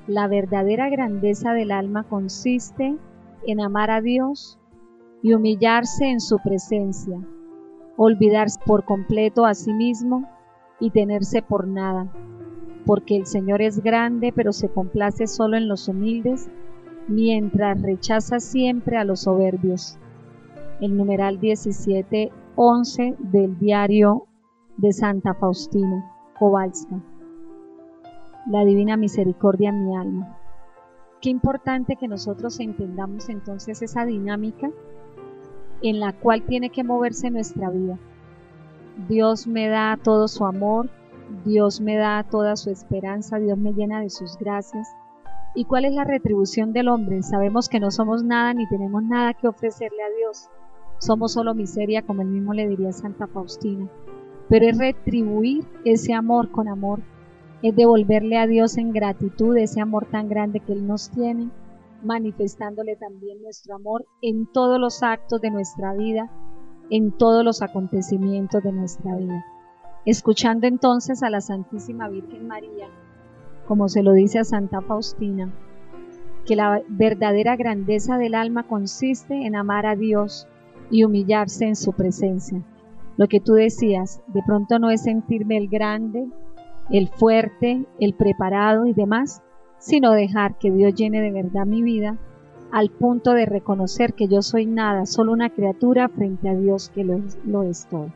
la 0.07 0.27
verdadera 0.27 0.89
grandeza 0.89 1.53
del 1.53 1.71
alma 1.71 2.03
consiste 2.03 2.97
en 3.45 3.62
amar 3.62 3.91
a 3.91 4.01
Dios 4.01 4.57
y 5.21 5.33
humillarse 5.33 6.05
en 6.05 6.19
su 6.19 6.39
presencia, 6.39 7.19
olvidarse 7.97 8.59
por 8.65 8.85
completo 8.85 9.45
a 9.45 9.53
sí 9.53 9.73
mismo 9.73 10.27
y 10.79 10.91
tenerse 10.91 11.41
por 11.41 11.67
nada, 11.67 12.12
porque 12.85 13.15
el 13.15 13.25
Señor 13.25 13.61
es 13.61 13.83
grande 13.83 14.31
pero 14.35 14.53
se 14.53 14.69
complace 14.69 15.27
solo 15.27 15.57
en 15.57 15.67
los 15.67 15.87
humildes, 15.87 16.49
mientras 17.07 17.81
rechaza 17.81 18.39
siempre 18.39 18.97
a 18.97 19.03
los 19.03 19.21
soberbios. 19.21 19.97
El 20.79 20.95
numeral 20.95 21.39
1711 21.39 23.15
del 23.19 23.57
diario 23.59 24.27
de 24.77 24.93
Santa 24.93 25.33
Faustina 25.33 26.09
Kowalska. 26.37 27.01
La 28.49 28.63
divina 28.63 28.95
misericordia 28.95 29.69
en 29.69 29.85
mi 29.85 29.95
alma. 29.95 30.37
Qué 31.21 31.29
importante 31.29 31.97
que 31.97 32.07
nosotros 32.07 32.59
entendamos 32.61 33.27
entonces 33.27 33.81
esa 33.81 34.05
dinámica 34.05 34.71
en 35.81 35.99
la 35.99 36.13
cual 36.13 36.43
tiene 36.43 36.69
que 36.69 36.83
moverse 36.83 37.29
nuestra 37.29 37.69
vida. 37.69 37.97
Dios 39.07 39.47
me 39.47 39.67
da 39.67 39.97
todo 40.01 40.27
su 40.27 40.45
amor, 40.45 40.89
Dios 41.45 41.81
me 41.81 41.95
da 41.97 42.23
toda 42.23 42.55
su 42.55 42.69
esperanza, 42.69 43.39
Dios 43.39 43.57
me 43.57 43.73
llena 43.73 44.01
de 44.01 44.09
sus 44.09 44.37
gracias. 44.37 44.87
¿Y 45.55 45.65
cuál 45.65 45.85
es 45.85 45.93
la 45.93 46.03
retribución 46.03 46.73
del 46.73 46.87
hombre? 46.87 47.23
Sabemos 47.23 47.69
que 47.69 47.79
no 47.79 47.91
somos 47.91 48.23
nada 48.23 48.53
ni 48.53 48.67
tenemos 48.67 49.03
nada 49.03 49.33
que 49.33 49.47
ofrecerle 49.47 50.03
a 50.03 50.17
Dios. 50.17 50.49
Somos 50.99 51.33
solo 51.33 51.53
miseria, 51.53 52.01
como 52.01 52.21
él 52.21 52.27
mismo 52.27 52.53
le 52.53 52.67
diría 52.67 52.91
Santa 52.91 53.27
Faustina. 53.27 53.89
Pero 54.49 54.67
es 54.67 54.77
retribuir 54.77 55.65
ese 55.85 56.13
amor 56.13 56.51
con 56.51 56.67
amor, 56.67 56.99
es 57.61 57.75
devolverle 57.75 58.37
a 58.37 58.47
Dios 58.47 58.77
en 58.77 58.91
gratitud 58.91 59.55
ese 59.57 59.81
amor 59.81 60.05
tan 60.05 60.29
grande 60.29 60.59
que 60.59 60.73
Él 60.73 60.87
nos 60.87 61.09
tiene 61.09 61.49
manifestándole 62.03 62.95
también 62.95 63.41
nuestro 63.41 63.75
amor 63.75 64.05
en 64.21 64.45
todos 64.47 64.79
los 64.79 65.03
actos 65.03 65.41
de 65.41 65.51
nuestra 65.51 65.93
vida, 65.93 66.29
en 66.89 67.11
todos 67.11 67.43
los 67.43 67.61
acontecimientos 67.61 68.63
de 68.63 68.71
nuestra 68.71 69.15
vida. 69.15 69.45
Escuchando 70.10 70.65
entonces 70.65 71.22
a 71.22 71.30
la 71.30 71.39
Santísima 71.39 72.10
Virgen 72.10 72.48
María, 72.48 72.88
como 73.67 73.89
se 73.89 74.02
lo 74.02 74.13
dice 74.13 74.39
a 74.39 74.43
Santa 74.43 74.82
Faustina, 74.82 75.54
que 76.48 76.56
la 76.56 76.82
verdadera 76.88 77.56
grandeza 77.56 78.17
del 78.17 78.34
alma 78.34 78.63
consiste 78.63 79.45
en 79.45 79.56
amar 79.56 79.86
a 79.86 79.95
Dios 79.95 80.48
y 80.89 81.04
humillarse 81.04 81.65
en 81.65 81.76
su 81.76 81.93
presencia. 81.93 82.63
Lo 83.17 83.28
que 83.28 83.39
tú 83.39 83.54
decías, 83.54 84.19
de 84.26 84.41
pronto 84.41 84.80
no 84.80 84.89
es 84.89 85.04
sentirme 85.04 85.58
el 85.58 85.67
grande, 85.67 86.28
el 86.89 87.10
fuerte, 87.10 87.86
el 88.00 88.15
preparado 88.15 88.88
y 88.88 88.93
demás, 88.93 89.43
sino 89.78 90.13
dejar 90.13 90.58
que 90.58 90.72
Dios 90.72 90.95
llene 90.95 91.22
de 91.22 91.32
verdad 91.32 91.67
mi 91.67 91.84
vida 91.84 92.17
al 92.72 92.89
punto 92.89 93.34
de 93.34 93.45
reconocer 93.45 94.15
que 94.15 94.28
yo 94.28 94.41
soy 94.41 94.65
nada, 94.65 95.06
solo 95.06 95.34
una 95.34 95.52
criatura 95.52 96.10
frente 96.10 96.50
a 96.50 96.56
Dios 96.56 96.89
que 96.89 97.04
lo, 97.04 97.62
es 97.62 97.86
todo. 97.86 98.10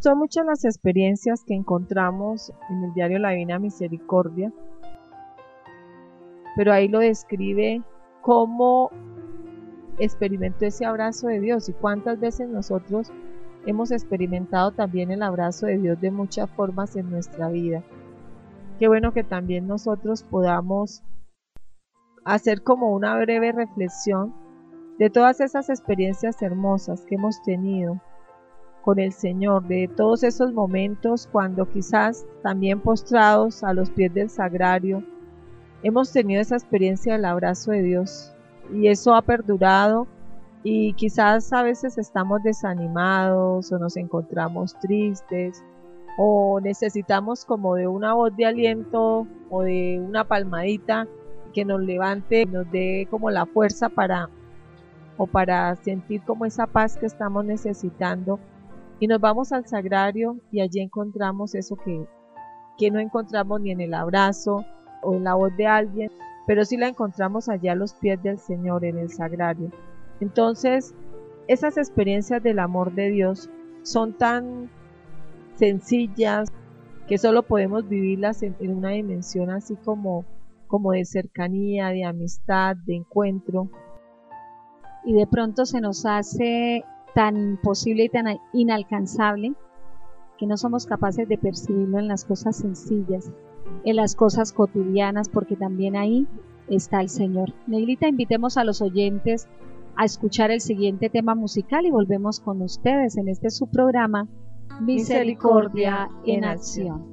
Son 0.00 0.18
muchas 0.18 0.46
las 0.46 0.64
experiencias 0.64 1.44
que 1.44 1.54
encontramos 1.54 2.52
en 2.70 2.84
el 2.84 2.94
diario 2.94 3.18
La 3.18 3.30
Divina 3.30 3.58
Misericordia, 3.58 4.52
pero 6.56 6.72
ahí 6.72 6.88
lo 6.88 6.98
describe 6.98 7.82
cómo 8.20 8.90
experimentó 9.98 10.64
ese 10.64 10.86
abrazo 10.86 11.28
de 11.28 11.40
Dios 11.40 11.68
y 11.68 11.72
cuántas 11.72 12.18
veces 12.18 12.48
nosotros 12.48 13.12
hemos 13.66 13.92
experimentado 13.92 14.72
también 14.72 15.10
el 15.10 15.22
abrazo 15.22 15.66
de 15.66 15.78
Dios 15.78 16.00
de 16.00 16.10
muchas 16.10 16.50
formas 16.50 16.96
en 16.96 17.10
nuestra 17.10 17.48
vida. 17.48 17.84
Qué 18.78 18.88
bueno 18.88 19.12
que 19.12 19.22
también 19.22 19.68
nosotros 19.68 20.24
podamos 20.24 21.02
hacer 22.24 22.62
como 22.62 22.92
una 22.92 23.16
breve 23.18 23.52
reflexión 23.52 24.34
de 24.98 25.10
todas 25.10 25.40
esas 25.40 25.68
experiencias 25.68 26.40
hermosas 26.42 27.04
que 27.04 27.14
hemos 27.16 27.42
tenido 27.42 28.00
con 28.82 28.98
el 28.98 29.12
Señor, 29.12 29.66
de 29.68 29.88
todos 29.88 30.24
esos 30.24 30.52
momentos 30.52 31.28
cuando 31.30 31.68
quizás 31.70 32.26
también 32.42 32.80
postrados 32.80 33.62
a 33.62 33.72
los 33.72 33.90
pies 33.90 34.12
del 34.12 34.28
sagrario, 34.28 35.02
hemos 35.82 36.12
tenido 36.12 36.40
esa 36.40 36.56
experiencia 36.56 37.12
del 37.12 37.24
abrazo 37.24 37.70
de 37.70 37.82
Dios. 37.82 38.32
Y 38.72 38.88
eso 38.88 39.14
ha 39.14 39.22
perdurado 39.22 40.06
y 40.64 40.94
quizás 40.94 41.52
a 41.52 41.62
veces 41.62 41.96
estamos 41.98 42.42
desanimados 42.42 43.70
o 43.72 43.78
nos 43.78 43.96
encontramos 43.96 44.78
tristes 44.80 45.62
o 46.18 46.60
necesitamos 46.60 47.44
como 47.44 47.74
de 47.74 47.86
una 47.86 48.14
voz 48.14 48.36
de 48.36 48.46
aliento 48.46 49.26
o 49.50 49.62
de 49.62 50.02
una 50.04 50.24
palmadita 50.24 51.06
que 51.52 51.64
nos 51.64 51.80
levante, 51.80 52.46
nos 52.46 52.70
dé 52.70 53.06
como 53.10 53.30
la 53.30 53.46
fuerza 53.46 53.88
para 53.88 54.28
o 55.16 55.26
para 55.26 55.76
sentir 55.76 56.22
como 56.22 56.46
esa 56.46 56.66
paz 56.66 56.96
que 56.96 57.06
estamos 57.06 57.44
necesitando 57.44 58.38
y 59.02 59.08
nos 59.08 59.20
vamos 59.20 59.50
al 59.50 59.66
sagrario 59.66 60.38
y 60.52 60.60
allí 60.60 60.78
encontramos 60.78 61.56
eso 61.56 61.74
que, 61.74 62.06
que 62.78 62.88
no 62.92 63.00
encontramos 63.00 63.60
ni 63.60 63.72
en 63.72 63.80
el 63.80 63.94
abrazo 63.94 64.64
o 65.02 65.16
en 65.16 65.24
la 65.24 65.34
voz 65.34 65.56
de 65.56 65.66
alguien, 65.66 66.08
pero 66.46 66.64
sí 66.64 66.76
la 66.76 66.86
encontramos 66.86 67.48
allá 67.48 67.72
a 67.72 67.74
los 67.74 67.94
pies 67.94 68.22
del 68.22 68.38
Señor 68.38 68.84
en 68.84 68.98
el 68.98 69.10
sagrario. 69.10 69.72
Entonces, 70.20 70.94
esas 71.48 71.78
experiencias 71.78 72.44
del 72.44 72.60
amor 72.60 72.92
de 72.92 73.10
Dios 73.10 73.50
son 73.82 74.12
tan 74.12 74.70
sencillas 75.56 76.52
que 77.08 77.18
solo 77.18 77.42
podemos 77.42 77.88
vivirlas 77.88 78.44
en, 78.44 78.54
una 78.60 78.90
dimensión 78.90 79.50
así 79.50 79.74
como, 79.74 80.24
como 80.68 80.92
de 80.92 81.04
cercanía, 81.06 81.88
de 81.88 82.04
amistad, 82.04 82.76
de 82.76 82.94
encuentro. 82.94 83.68
Y 85.04 85.14
de 85.14 85.26
pronto 85.26 85.66
se 85.66 85.80
nos 85.80 86.06
hace 86.06 86.84
tan 87.14 87.36
imposible 87.36 88.04
y 88.04 88.08
tan 88.08 88.26
inalcanzable 88.52 89.54
que 90.38 90.46
no 90.46 90.56
somos 90.56 90.86
capaces 90.86 91.28
de 91.28 91.38
percibirlo 91.38 91.98
en 91.98 92.08
las 92.08 92.24
cosas 92.24 92.56
sencillas, 92.56 93.30
en 93.84 93.96
las 93.96 94.16
cosas 94.16 94.52
cotidianas, 94.52 95.28
porque 95.28 95.56
también 95.56 95.96
ahí 95.96 96.26
está 96.68 97.00
el 97.00 97.08
Señor. 97.08 97.52
Neilita, 97.66 98.08
invitemos 98.08 98.56
a 98.56 98.64
los 98.64 98.82
oyentes 98.82 99.48
a 99.96 100.04
escuchar 100.04 100.50
el 100.50 100.60
siguiente 100.60 101.10
tema 101.10 101.34
musical 101.34 101.86
y 101.86 101.90
volvemos 101.90 102.40
con 102.40 102.62
ustedes 102.62 103.16
en 103.16 103.28
este 103.28 103.50
su 103.50 103.68
programa 103.68 104.26
Misericordia 104.80 106.08
en 106.24 106.44
Acción. 106.44 107.11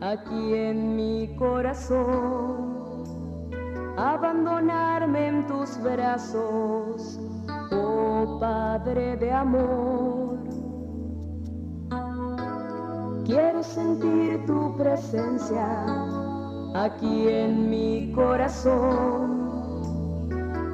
Aquí 0.00 0.54
en 0.54 0.96
mi 0.96 1.34
corazón, 1.36 2.74
abandonarme 3.96 5.28
en 5.28 5.46
tus 5.46 5.80
brazos, 5.82 7.20
oh 7.72 8.38
Padre 8.40 9.16
de 9.16 9.32
amor. 9.32 10.38
Quiero 13.24 13.62
sentir 13.62 14.44
tu 14.46 14.76
presencia 14.76 15.86
aquí 16.74 17.28
en 17.28 17.70
mi 17.70 18.12
corazón, 18.12 19.30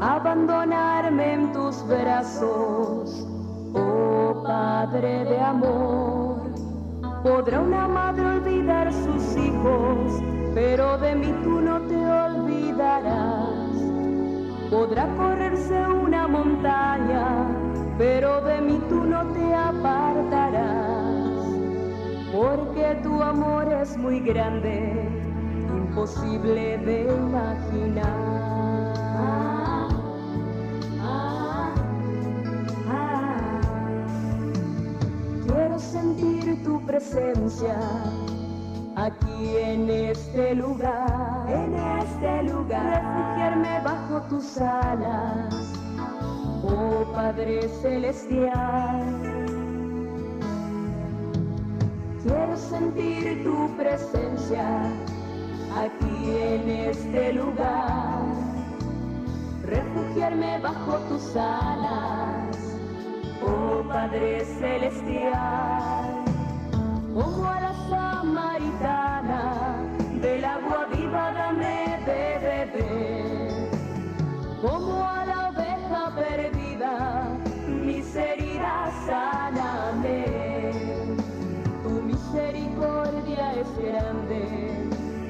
abandonarme 0.01 1.35
en 1.35 1.53
tus 1.53 1.87
brazos, 1.87 3.27
oh 3.75 4.43
Padre 4.45 5.25
de 5.25 5.41
amor. 5.41 6.28
Podrá 7.23 7.61
una 7.61 7.89
madre 7.89 8.25
olvidar 8.25 8.93
sus 8.93 9.37
hijos, 9.37 10.23
pero 10.55 10.99
de 10.99 11.17
mí 11.17 11.35
tú 11.43 11.61
no 11.61 11.81
te 11.83 11.97
olvidarás. 11.97 13.59
Podrá 14.71 15.09
correrse 15.17 15.75
una 15.89 16.29
montaña, 16.29 17.49
pero 17.99 18.41
de 18.43 18.61
mí 18.61 18.81
tú 18.89 19.05
no 19.05 19.27
te 19.33 19.53
apartarás. 19.53 20.69
Porque 22.33 23.01
tu 23.03 23.21
amor 23.21 23.73
es 23.73 23.97
muy 23.97 24.21
grande, 24.21 25.09
imposible 25.75 26.79
de 26.79 27.03
imaginar. 27.03 28.58
Sentir 35.79 36.63
tu 36.65 36.85
presencia 36.87 37.79
aquí 38.97 39.57
en 39.57 39.89
este 39.89 40.55
lugar, 40.55 41.47
en 41.49 41.75
este 41.75 42.43
lugar, 42.45 43.03
refugiarme 43.03 43.81
bajo 43.85 44.23
tus 44.29 44.59
alas, 44.59 45.55
oh 46.65 47.05
Padre 47.15 47.69
Celestial. 47.81 49.03
Quiero 52.23 52.57
sentir 52.57 53.45
tu 53.45 53.77
presencia 53.77 54.83
aquí 55.77 56.31
en 56.41 56.69
este 56.69 57.33
lugar, 57.35 58.25
refugiarme 59.65 60.59
bajo 60.61 60.99
tus 61.09 61.37
alas 61.37 62.28
oh 63.49 63.83
Padre 63.89 64.45
Celestial, 64.45 66.25
como 67.15 67.47
a 67.47 67.61
la 67.61 67.75
samaritana, 67.89 69.43
del 70.21 70.45
agua 70.45 70.87
viva 70.93 71.33
dame 71.33 71.99
de 72.07 72.23
beber, 72.47 73.71
como 74.63 75.05
a 75.05 75.25
la 75.25 75.49
oveja 75.51 76.13
perdida, 76.17 77.29
mis 77.67 78.15
heridas 78.15 78.95
sáname, 79.07 80.25
tu 81.83 81.91
misericordia 82.03 83.55
es 83.55 83.69
grande, 83.79 84.41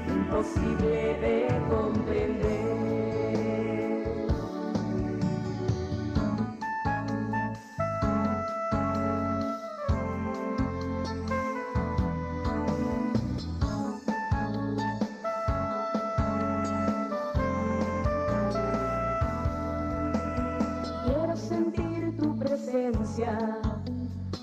imposible 0.08 1.18
de 1.20 1.48
comprender. 1.68 2.07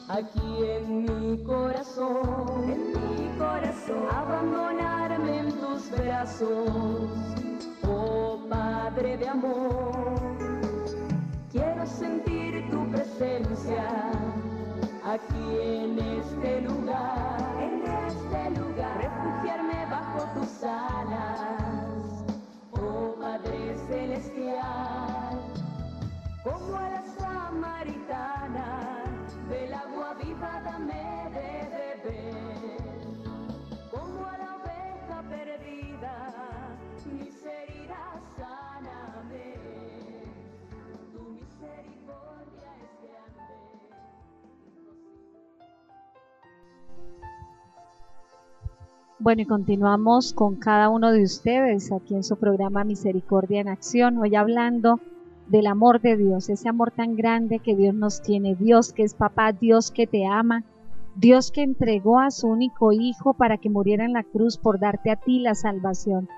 Aquí 0.09 0.63
en 0.63 1.03
mi 1.03 1.43
corazón, 1.43 2.63
en 2.65 2.89
mi 2.89 3.37
corazón, 3.37 4.03
abandonarme 4.11 5.39
en 5.39 5.51
tus 5.53 5.89
brazos, 5.91 7.09
oh 7.87 8.39
Padre 8.49 9.17
de 9.17 9.29
amor. 9.29 10.15
Quiero 11.51 11.85
sentir 11.85 12.69
tu 12.69 12.85
presencia 12.91 14.11
aquí 15.05 15.57
en 15.61 15.99
este 15.99 16.61
lugar, 16.61 16.84
Bueno, 49.25 49.41
y 49.41 49.45
continuamos 49.45 50.33
con 50.33 50.55
cada 50.55 50.87
uno 50.89 51.11
de 51.11 51.23
ustedes 51.23 51.91
aquí 51.91 52.13
en 52.13 52.23
su 52.23 52.35
programa 52.35 52.83
Misericordia 52.83 53.59
en 53.59 53.69
Acción, 53.69 54.19
hoy 54.19 54.35
hablando 54.35 54.99
del 55.47 55.65
amor 55.65 55.99
de 55.99 56.15
Dios, 56.15 56.47
ese 56.47 56.69
amor 56.69 56.91
tan 56.91 57.15
grande 57.15 57.57
que 57.57 57.75
Dios 57.75 57.95
nos 57.95 58.21
tiene, 58.21 58.53
Dios 58.53 58.93
que 58.93 59.01
es 59.01 59.15
papá, 59.15 59.51
Dios 59.51 59.89
que 59.89 60.05
te 60.05 60.27
ama, 60.27 60.63
Dios 61.15 61.51
que 61.51 61.63
entregó 61.63 62.19
a 62.19 62.29
su 62.29 62.45
único 62.45 62.91
hijo 62.91 63.33
para 63.33 63.57
que 63.57 63.67
muriera 63.67 64.05
en 64.05 64.13
la 64.13 64.21
cruz 64.21 64.59
por 64.59 64.79
darte 64.79 65.09
a 65.09 65.15
ti 65.15 65.39
la 65.39 65.55
salvación. 65.55 66.29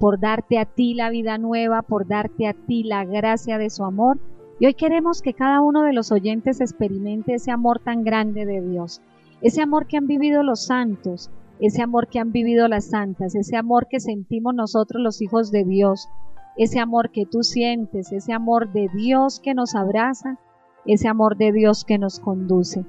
por 0.00 0.18
darte 0.18 0.58
a 0.58 0.64
ti 0.64 0.94
la 0.94 1.10
vida 1.10 1.38
nueva, 1.38 1.82
por 1.82 2.08
darte 2.08 2.48
a 2.48 2.54
ti 2.54 2.82
la 2.82 3.04
gracia 3.04 3.56
de 3.56 3.70
su 3.70 3.84
amor. 3.84 4.18
Y 4.58 4.66
hoy 4.66 4.74
queremos 4.74 5.22
que 5.22 5.32
cada 5.32 5.60
uno 5.60 5.84
de 5.84 5.92
los 5.92 6.10
oyentes 6.10 6.60
experimente 6.60 7.34
ese 7.34 7.52
amor 7.52 7.78
tan 7.78 8.02
grande 8.02 8.46
de 8.46 8.60
Dios, 8.62 9.00
ese 9.42 9.62
amor 9.62 9.86
que 9.86 9.96
han 9.96 10.08
vivido 10.08 10.42
los 10.42 10.66
santos, 10.66 11.30
ese 11.62 11.80
amor 11.80 12.08
que 12.08 12.18
han 12.18 12.32
vivido 12.32 12.66
las 12.66 12.86
santas, 12.86 13.36
ese 13.36 13.56
amor 13.56 13.86
que 13.88 14.00
sentimos 14.00 14.52
nosotros 14.52 15.00
los 15.00 15.22
hijos 15.22 15.52
de 15.52 15.64
Dios, 15.64 16.08
ese 16.56 16.80
amor 16.80 17.12
que 17.12 17.24
tú 17.24 17.44
sientes, 17.44 18.10
ese 18.10 18.32
amor 18.32 18.72
de 18.72 18.88
Dios 18.92 19.38
que 19.38 19.54
nos 19.54 19.76
abraza, 19.76 20.40
ese 20.86 21.06
amor 21.06 21.36
de 21.36 21.52
Dios 21.52 21.84
que 21.84 21.98
nos 21.98 22.18
conduce. 22.18 22.84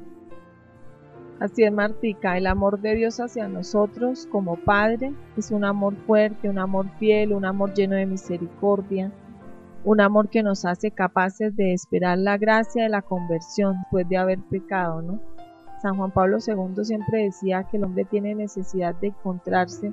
Así 1.39 1.63
es, 1.63 1.71
Martica, 1.71 2.35
el 2.35 2.47
amor 2.47 2.81
de 2.81 2.95
Dios 2.95 3.19
hacia 3.19 3.47
nosotros 3.47 4.27
como 4.31 4.55
Padre 4.55 5.13
es 5.37 5.51
un 5.51 5.65
amor 5.65 5.95
fuerte, 6.07 6.49
un 6.49 6.57
amor 6.57 6.89
fiel, 6.97 7.33
un 7.33 7.45
amor 7.45 7.75
lleno 7.75 7.95
de 7.95 8.07
misericordia, 8.07 9.11
un 9.85 10.01
amor 10.01 10.29
que 10.29 10.41
nos 10.41 10.65
hace 10.65 10.89
capaces 10.89 11.55
de 11.55 11.73
esperar 11.73 12.17
la 12.17 12.39
gracia 12.39 12.83
de 12.83 12.89
la 12.89 13.03
conversión 13.03 13.75
después 13.81 14.09
de 14.09 14.17
haber 14.17 14.39
pecado, 14.39 15.03
¿no? 15.03 15.32
San 15.83 15.97
Juan 15.97 16.11
Pablo 16.11 16.37
II 16.37 16.85
siempre 16.85 17.23
decía 17.23 17.65
que 17.65 17.75
el 17.75 17.83
hombre 17.83 18.05
tiene 18.05 18.33
necesidad 18.35 18.95
de 18.95 19.07
encontrarse 19.07 19.91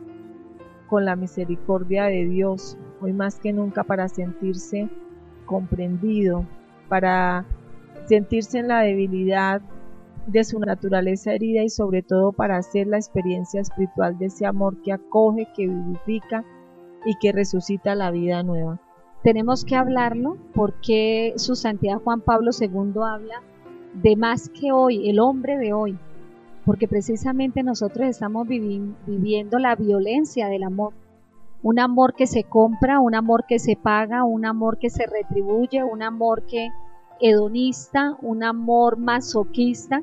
con 0.87 1.05
la 1.05 1.17
misericordia 1.17 2.05
de 2.05 2.27
Dios, 2.27 2.79
hoy 3.01 3.13
más 3.13 3.41
que 3.41 3.53
nunca 3.53 3.83
para 3.83 4.09
sentirse 4.09 4.89
comprendido, 5.47 6.47
para 6.89 7.45
sentirse 8.05 8.61
en 8.61 8.69
la 8.69 8.83
debilidad 8.83 9.63
de 10.29 10.45
su 10.45 10.61
naturaleza 10.61 11.33
herida 11.33 11.65
y 11.65 11.71
sobre 11.71 12.03
todo 12.03 12.31
para 12.31 12.57
hacer 12.57 12.87
la 12.87 12.99
experiencia 12.99 13.61
espiritual 13.61 14.17
de 14.17 14.27
ese 14.27 14.47
amor 14.47 14.81
que 14.83 14.93
acoge, 14.93 15.49
que 15.57 15.67
vivifica 15.67 16.45
y 17.05 17.17
que 17.17 17.33
resucita 17.33 17.97
la 17.97 18.13
vida 18.13 18.45
nueva. 18.45 18.81
Tenemos 19.25 19.65
que 19.65 19.75
hablarlo 19.75 20.37
porque 20.55 21.33
su 21.35 21.57
santidad 21.57 21.99
Juan 21.99 22.21
Pablo 22.21 22.53
II 22.57 22.93
habla 23.05 23.43
de 23.95 24.17
más 24.17 24.49
que 24.49 24.73
hoy, 24.73 25.09
el 25.09 25.19
hombre 25.19 25.59
de 25.59 25.73
hoy, 25.73 25.99
porque 26.65 26.89
precisamente 26.89 27.63
nosotros 27.63 28.07
estamos 28.09 28.47
viviendo 28.47 29.59
la 29.59 29.75
violencia 29.75 30.49
del 30.49 30.63
amor. 30.63 30.93
Un 31.63 31.79
amor 31.79 32.15
que 32.15 32.27
se 32.27 32.45
compra, 32.45 33.01
un 33.01 33.15
amor 33.15 33.45
que 33.47 33.59
se 33.59 33.77
paga, 33.77 34.25
un 34.25 34.47
amor 34.47 34.79
que 34.79 34.89
se 34.91 35.07
retribuye, 35.07 35.85
un 35.85 36.03
amor 36.03 36.47
que 36.47 36.71
hedonista, 37.21 38.17
un 38.23 38.45
amor 38.45 38.97
masoquista, 38.97 40.03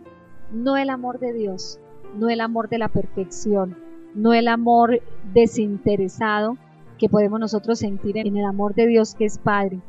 no 0.51 0.77
el 0.77 0.89
amor 0.89 1.19
de 1.19 1.33
Dios, 1.33 1.79
no 2.15 2.29
el 2.29 2.41
amor 2.41 2.69
de 2.69 2.77
la 2.77 2.89
perfección, 2.89 3.75
no 4.13 4.33
el 4.33 4.47
amor 4.47 5.01
desinteresado 5.33 6.57
que 6.97 7.09
podemos 7.09 7.39
nosotros 7.39 7.79
sentir 7.79 8.17
en 8.17 8.37
el 8.37 8.45
amor 8.45 8.75
de 8.75 8.87
Dios 8.87 9.15
que 9.15 9.25
es 9.25 9.37
Padre. 9.37 9.81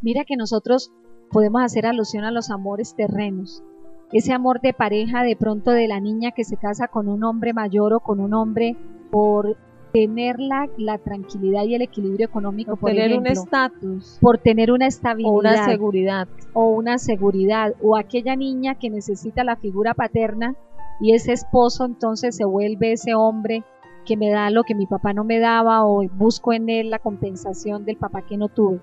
Mira 0.00 0.24
que 0.24 0.36
nosotros 0.36 0.92
podemos 1.30 1.62
hacer 1.62 1.86
alusión 1.86 2.24
a 2.24 2.30
los 2.30 2.50
amores 2.50 2.94
terrenos, 2.94 3.62
ese 4.12 4.32
amor 4.32 4.60
de 4.60 4.72
pareja 4.72 5.22
de 5.22 5.36
pronto 5.36 5.70
de 5.70 5.88
la 5.88 6.00
niña 6.00 6.32
que 6.32 6.44
se 6.44 6.56
casa 6.56 6.88
con 6.88 7.08
un 7.08 7.24
hombre 7.24 7.52
mayor 7.52 7.92
o 7.92 8.00
con 8.00 8.20
un 8.20 8.34
hombre 8.34 8.76
por 9.10 9.56
tener 9.92 10.36
la, 10.38 10.98
tranquilidad 10.98 11.64
y 11.64 11.74
el 11.74 11.82
equilibrio 11.82 12.26
económico, 12.26 12.76
por, 12.76 12.90
tener 12.90 13.18
un 13.18 13.26
estatus, 13.26 14.18
por 14.20 14.38
tener 14.38 14.70
una 14.70 14.86
estabilidad, 14.86 15.32
o 15.32 15.38
una 15.38 15.64
seguridad, 15.64 16.28
o 16.52 16.66
una 16.68 16.98
seguridad, 16.98 17.74
o 17.82 17.96
aquella 17.96 18.36
niña 18.36 18.74
que 18.76 18.90
necesita 18.90 19.44
la 19.44 19.56
figura 19.56 19.94
paterna 19.94 20.54
y 21.00 21.14
ese 21.14 21.32
esposo 21.32 21.84
entonces 21.84 22.36
se 22.36 22.44
vuelve 22.44 22.92
ese 22.92 23.14
hombre 23.14 23.64
que 24.04 24.16
me 24.16 24.30
da 24.30 24.50
lo 24.50 24.64
que 24.64 24.74
mi 24.74 24.86
papá 24.86 25.12
no 25.12 25.24
me 25.24 25.38
daba 25.38 25.84
o 25.84 26.02
busco 26.14 26.52
en 26.52 26.68
él 26.68 26.90
la 26.90 26.98
compensación 26.98 27.84
del 27.84 27.96
papá 27.96 28.22
que 28.22 28.36
no 28.36 28.48
tuve. 28.48 28.80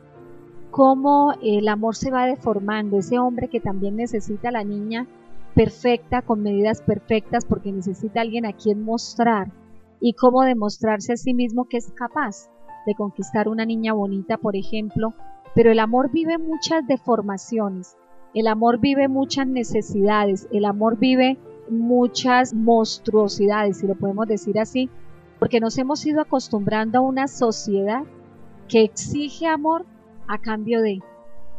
Cómo 0.76 1.32
el 1.42 1.70
amor 1.70 1.96
se 1.96 2.12
va 2.12 2.26
deformando, 2.26 2.98
ese 2.98 3.18
hombre 3.18 3.48
que 3.48 3.62
también 3.62 3.96
necesita 3.96 4.50
a 4.50 4.52
la 4.52 4.66
niña 4.66 5.08
perfecta, 5.54 6.22
con 6.22 6.44
medidas 6.44 6.82
perfectas, 6.82 7.46
porque 7.46 7.72
necesita 7.72 8.20
alguien 8.20 8.46
a 8.46 8.52
quien 8.52 8.84
mostrar 8.84 9.54
y 10.02 10.16
cómo 10.16 10.42
demostrarse 10.42 11.14
a 11.14 11.16
sí 11.16 11.34
mismo 11.34 11.70
que 11.70 11.78
es 11.78 11.94
capaz 11.94 12.50
de 12.86 12.94
conquistar 12.94 13.48
una 13.48 13.64
niña 13.64 13.94
bonita, 13.94 14.36
por 14.36 14.58
ejemplo, 14.58 15.14
pero 15.56 15.72
el 15.72 15.80
amor 15.80 16.12
vive 16.12 16.38
muchas 16.38 16.86
deformaciones, 16.86 17.96
el 18.34 18.46
amor 18.46 18.82
vive 18.82 19.08
muchas 19.08 19.48
necesidades, 19.48 20.46
el 20.52 20.66
amor 20.66 20.98
vive 20.98 21.38
muchas 21.70 22.54
monstruosidades, 22.54 23.78
si 23.78 23.88
lo 23.88 23.96
podemos 23.96 24.28
decir 24.28 24.60
así, 24.60 24.90
porque 25.40 25.62
nos 25.62 25.78
hemos 25.78 26.06
ido 26.06 26.20
acostumbrando 26.20 26.98
a 26.98 27.02
una 27.02 27.30
sociedad 27.30 28.04
que 28.68 28.82
exige 28.82 29.48
amor 29.48 29.86
a 30.28 30.38
cambio 30.40 30.82
de, 30.82 31.00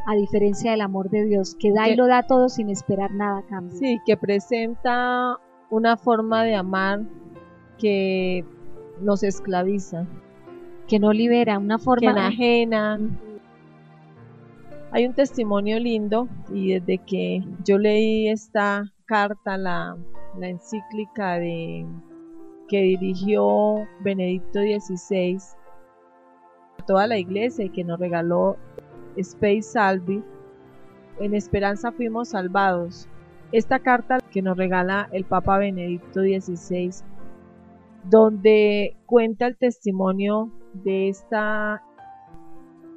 a 0.07 0.15
diferencia 0.15 0.71
del 0.71 0.81
amor 0.81 1.11
de 1.11 1.25
Dios, 1.25 1.57
que 1.59 1.73
da 1.73 1.89
y 1.89 1.97
lo 1.97 2.07
da 2.07 2.23
todo 2.23 2.49
sin 2.49 2.71
esperar 2.71 3.13
nada 3.13 3.39
a 3.39 3.47
cambio. 3.47 3.77
Sí, 3.79 3.99
que 4.07 4.17
presenta 4.17 5.39
una 5.71 5.97
forma 5.97 6.45
de 6.45 6.55
amar 6.55 7.01
que 7.79 8.45
nos 9.01 9.23
esclaviza. 9.23 10.07
Que 10.89 10.99
no 10.99 11.13
libera, 11.13 11.59
una 11.59 11.79
forma... 11.79 12.15
Que 12.15 12.21
ajena. 12.21 13.01
Hay 14.93 15.07
un 15.07 15.15
testimonio 15.15 15.81
lindo 15.81 16.29
y 16.53 16.75
desde 16.75 16.99
que 16.99 17.43
yo 17.65 17.77
leí 17.77 18.29
esta 18.29 18.93
carta, 19.05 19.59
la, 19.59 19.97
la 20.39 20.49
encíclica 20.49 21.39
de, 21.39 21.85
que 22.69 22.83
dirigió 22.83 23.87
Benedicto 24.01 24.61
XVI 24.61 25.39
toda 26.87 27.07
la 27.07 27.19
iglesia 27.19 27.65
y 27.65 27.71
que 27.71 27.85
nos 27.85 27.99
regaló 27.99 28.57
Space 29.17 29.63
Salvi, 29.63 30.23
en 31.21 31.35
esperanza 31.35 31.93
fuimos 31.93 32.29
salvados. 32.29 33.09
Esta 33.53 33.79
carta 33.79 34.19
que 34.31 34.43
nos 34.43 34.57
regala 34.57 35.09
el 35.13 35.25
Papa 35.25 35.59
Benedicto 35.59 36.21
XVI 36.21 36.91
donde 38.11 38.97
cuenta 39.07 39.47
el 39.47 39.57
testimonio 39.57 40.51
de 40.73 41.09
esta 41.09 41.83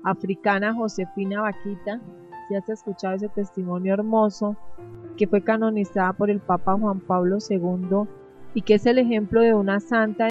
africana 0.03 0.73
Josefina 0.73 1.41
Vaquita. 1.41 1.99
Si 2.47 2.55
has 2.55 2.69
escuchado 2.69 3.15
ese 3.15 3.29
testimonio 3.29 3.93
hermoso, 3.93 4.55
que 5.17 5.27
fue 5.27 5.43
canonizada 5.43 6.13
por 6.13 6.29
el 6.29 6.39
Papa 6.39 6.77
Juan 6.79 6.99
Pablo 6.99 7.37
II 7.49 8.07
y 8.53 8.61
que 8.61 8.75
es 8.75 8.85
el 8.85 8.97
ejemplo 8.97 9.41
de 9.41 9.53
una 9.53 9.79
santa 9.79 10.28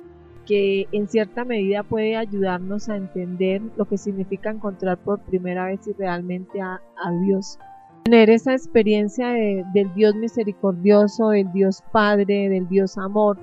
que 0.48 0.88
en 0.92 1.06
cierta 1.08 1.44
medida 1.44 1.82
puede 1.82 2.16
ayudarnos 2.16 2.88
a 2.88 2.96
entender 2.96 3.60
lo 3.76 3.84
que 3.84 3.98
significa 3.98 4.50
encontrar 4.50 4.96
por 4.96 5.20
primera 5.20 5.66
vez 5.66 5.86
y 5.86 5.92
realmente 5.92 6.62
a, 6.62 6.80
Dios. 7.26 7.58
Tener 8.04 8.30
esa 8.30 8.54
experiencia 8.54 9.28
del 9.28 9.92
Dios 9.94 10.14
misericordioso, 10.14 11.28
del 11.28 11.52
Dios 11.52 11.84
Padre, 11.92 12.48
del 12.48 12.66
Dios 12.66 12.96
Amor, 12.96 13.38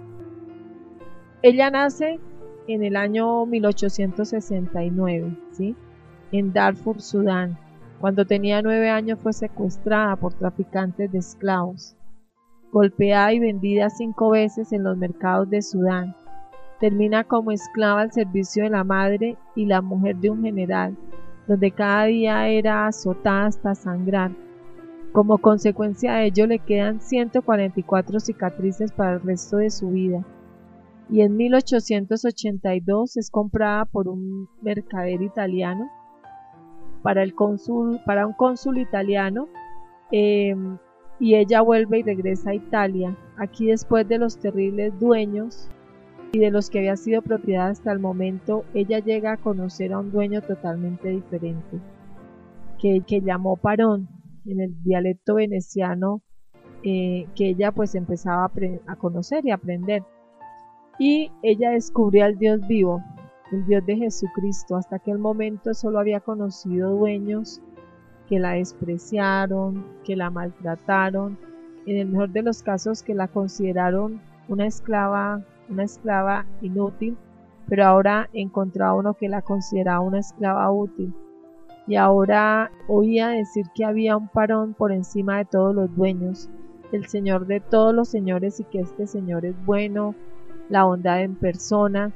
ella 1.43 1.69
nace 1.69 2.19
en 2.67 2.83
el 2.83 2.95
año 2.95 3.45
1869, 3.45 5.37
¿sí? 5.51 5.75
en 6.31 6.53
Darfur, 6.53 6.99
Sudán. 6.99 7.55
Cuando 7.99 8.25
tenía 8.25 8.63
nueve 8.63 8.89
años 8.89 9.19
fue 9.21 9.31
secuestrada 9.31 10.15
por 10.15 10.33
traficantes 10.33 11.11
de 11.11 11.19
esclavos, 11.19 11.95
golpeada 12.71 13.31
y 13.31 13.37
vendida 13.37 13.91
cinco 13.91 14.31
veces 14.31 14.71
en 14.73 14.83
los 14.83 14.97
mercados 14.97 15.51
de 15.51 15.61
Sudán. 15.61 16.15
Termina 16.79 17.23
como 17.23 17.51
esclava 17.51 18.01
al 18.01 18.11
servicio 18.11 18.63
de 18.63 18.69
la 18.69 18.83
madre 18.83 19.37
y 19.55 19.65
la 19.65 19.81
mujer 19.81 20.17
de 20.17 20.29
un 20.29 20.43
general, 20.43 20.95
donde 21.47 21.71
cada 21.71 22.05
día 22.05 22.47
era 22.47 22.87
azotada 22.87 23.45
hasta 23.45 23.75
sangrar. 23.75 24.31
Como 25.11 25.37
consecuencia 25.37 26.13
de 26.13 26.25
ello 26.25 26.47
le 26.47 26.59
quedan 26.59 26.99
144 26.99 28.19
cicatrices 28.19 28.91
para 28.91 29.13
el 29.13 29.21
resto 29.21 29.57
de 29.57 29.69
su 29.69 29.89
vida 29.89 30.25
y 31.09 31.21
en 31.21 31.37
1882 31.37 33.17
es 33.17 33.29
comprada 33.29 33.85
por 33.85 34.07
un 34.07 34.49
mercader 34.61 35.21
italiano 35.21 35.89
para, 37.01 37.21
el 37.21 37.35
para 38.05 38.25
un 38.25 38.33
cónsul 38.33 38.79
italiano 38.79 39.47
em, 40.11 40.77
y 41.19 41.35
ella 41.35 41.61
vuelve 41.61 41.99
y 41.99 42.03
regresa 42.03 42.49
a 42.49 42.55
Italia. 42.55 43.15
Aquí 43.37 43.67
después 43.67 44.07
de 44.07 44.17
los 44.17 44.39
terribles 44.39 44.99
dueños 44.99 45.69
y 46.35 46.37
de 46.37 46.51
los 46.51 46.69
que 46.69 46.79
había 46.79 46.97
sido 46.97 47.21
propiedad 47.21 47.69
hasta 47.69 47.93
el 47.93 47.99
momento, 47.99 48.65
ella 48.73 48.99
llega 48.99 49.31
a 49.31 49.37
conocer 49.37 49.93
a 49.93 49.99
un 49.99 50.11
dueño 50.11 50.41
totalmente 50.41 51.07
diferente, 51.07 51.79
que, 52.77 53.03
que 53.07 53.21
llamó 53.21 53.55
Parón 53.55 54.09
en 54.45 54.59
el 54.59 54.83
dialecto 54.83 55.35
veneciano 55.35 56.21
eh, 56.83 57.25
que 57.37 57.47
ella 57.51 57.71
pues 57.71 57.95
empezaba 57.95 58.43
a, 58.43 58.51
a 58.91 58.95
conocer 58.97 59.45
y 59.45 59.51
aprender 59.51 60.03
y 60.99 61.31
ella 61.41 61.69
descubrió 61.69 62.25
al 62.25 62.37
Dios 62.37 62.67
vivo, 62.67 63.01
el 63.53 63.65
Dios 63.65 63.85
de 63.85 63.95
Jesucristo. 63.95 64.75
Hasta 64.75 64.97
aquel 64.97 65.17
momento 65.17 65.73
solo 65.73 65.99
había 65.99 66.19
conocido 66.19 66.97
dueños 66.97 67.61
que 68.27 68.39
la 68.39 68.51
despreciaron, 68.51 69.85
que 70.03 70.17
la 70.17 70.29
maltrataron, 70.31 71.37
en 71.85 71.95
el 71.95 72.09
mejor 72.09 72.31
de 72.31 72.41
los 72.41 72.61
casos 72.61 73.03
que 73.03 73.15
la 73.15 73.29
consideraron 73.29 74.19
una 74.49 74.67
esclava, 74.67 75.45
una 75.69 75.83
esclava 75.83 76.45
inútil 76.61 77.17
pero 77.67 77.85
ahora 77.85 78.29
encontraba 78.33 78.93
uno 78.93 79.13
que 79.15 79.29
la 79.29 79.41
consideraba 79.41 79.99
una 80.01 80.19
esclava 80.19 80.71
útil. 80.71 81.13
Y 81.87 81.95
ahora 81.95 82.71
oía 82.87 83.29
decir 83.29 83.65
que 83.75 83.85
había 83.85 84.17
un 84.17 84.27
parón 84.27 84.73
por 84.73 84.91
encima 84.91 85.37
de 85.37 85.45
todos 85.45 85.75
los 85.75 85.95
dueños, 85.95 86.49
el 86.91 87.07
Señor 87.07 87.45
de 87.47 87.59
todos 87.59 87.93
los 87.93 88.07
señores 88.07 88.59
y 88.59 88.63
que 88.65 88.79
este 88.79 89.07
Señor 89.07 89.45
es 89.45 89.55
bueno, 89.65 90.15
la 90.69 90.83
bondad 90.83 91.21
en 91.21 91.35
persona. 91.35 92.11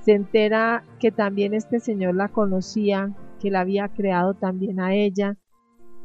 Se 0.00 0.12
entera 0.12 0.84
que 0.98 1.10
también 1.10 1.54
este 1.54 1.80
Señor 1.80 2.14
la 2.14 2.28
conocía, 2.28 3.12
que 3.40 3.50
la 3.50 3.60
había 3.60 3.88
creado 3.88 4.34
también 4.34 4.80
a 4.80 4.94
ella 4.94 5.36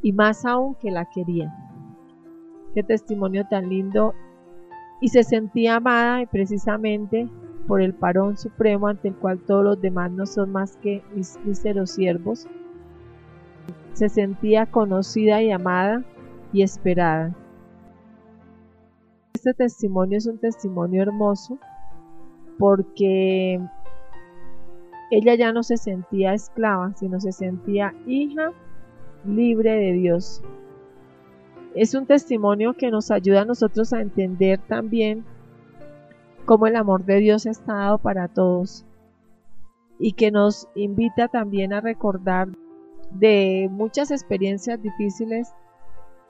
y 0.02 0.14
más 0.14 0.46
aún 0.46 0.76
que 0.76 0.92
la 0.92 1.06
quería. 1.06 1.54
Qué 2.74 2.84
testimonio 2.84 3.46
tan 3.50 3.70
lindo. 3.70 4.14
Y 5.04 5.10
se 5.10 5.24
sentía 5.24 5.76
amada 5.76 6.22
y 6.22 6.28
precisamente 6.28 7.28
por 7.68 7.82
el 7.82 7.94
parón 7.94 8.38
supremo 8.38 8.88
ante 8.88 9.10
el 9.10 9.16
cual 9.16 9.38
todos 9.40 9.62
los 9.62 9.82
demás 9.82 10.10
no 10.10 10.26
son 10.26 10.54
más 10.54 10.78
que 10.78 11.04
mis 11.14 11.38
míseros 11.44 11.92
siervos. 11.92 12.48
Se 13.92 14.08
sentía 14.08 14.66
conocida 14.66 15.42
y 15.42 15.52
amada 15.52 16.06
y 16.54 16.62
esperada. 16.62 17.36
Este 19.34 19.54
testimonio 19.54 20.20
es 20.20 20.26
un 20.26 20.38
testimonio 20.38 21.02
hermoso 21.02 21.60
porque 22.58 23.60
ella 25.12 25.36
ya 25.36 25.52
no 25.52 25.64
se 25.64 25.76
sentía 25.76 26.34
esclava, 26.34 26.94
sino 26.96 27.20
se 27.20 27.34
sentía 27.34 27.94
hija 28.08 28.54
libre 29.26 29.72
de 29.72 29.92
Dios. 29.92 30.42
Es 31.76 31.96
un 31.96 32.06
testimonio 32.06 32.74
que 32.74 32.92
nos 32.92 33.10
ayuda 33.10 33.42
a 33.42 33.46
nosotros 33.46 33.94
a 33.94 34.02
entender 34.02 34.60
también 34.60 35.26
cómo 36.46 36.68
el 36.68 36.76
amor 36.76 37.06
de 37.06 37.18
Dios 37.18 37.46
está 37.46 37.74
dado 37.74 37.98
para 37.98 38.28
todos 38.28 38.86
y 40.00 40.14
que 40.14 40.32
nos 40.32 40.68
invita 40.76 41.28
también 41.28 41.74
a 41.74 41.82
recordar 41.82 42.50
de 43.12 43.70
muchas 43.72 44.12
experiencias 44.12 44.82
difíciles 44.82 45.54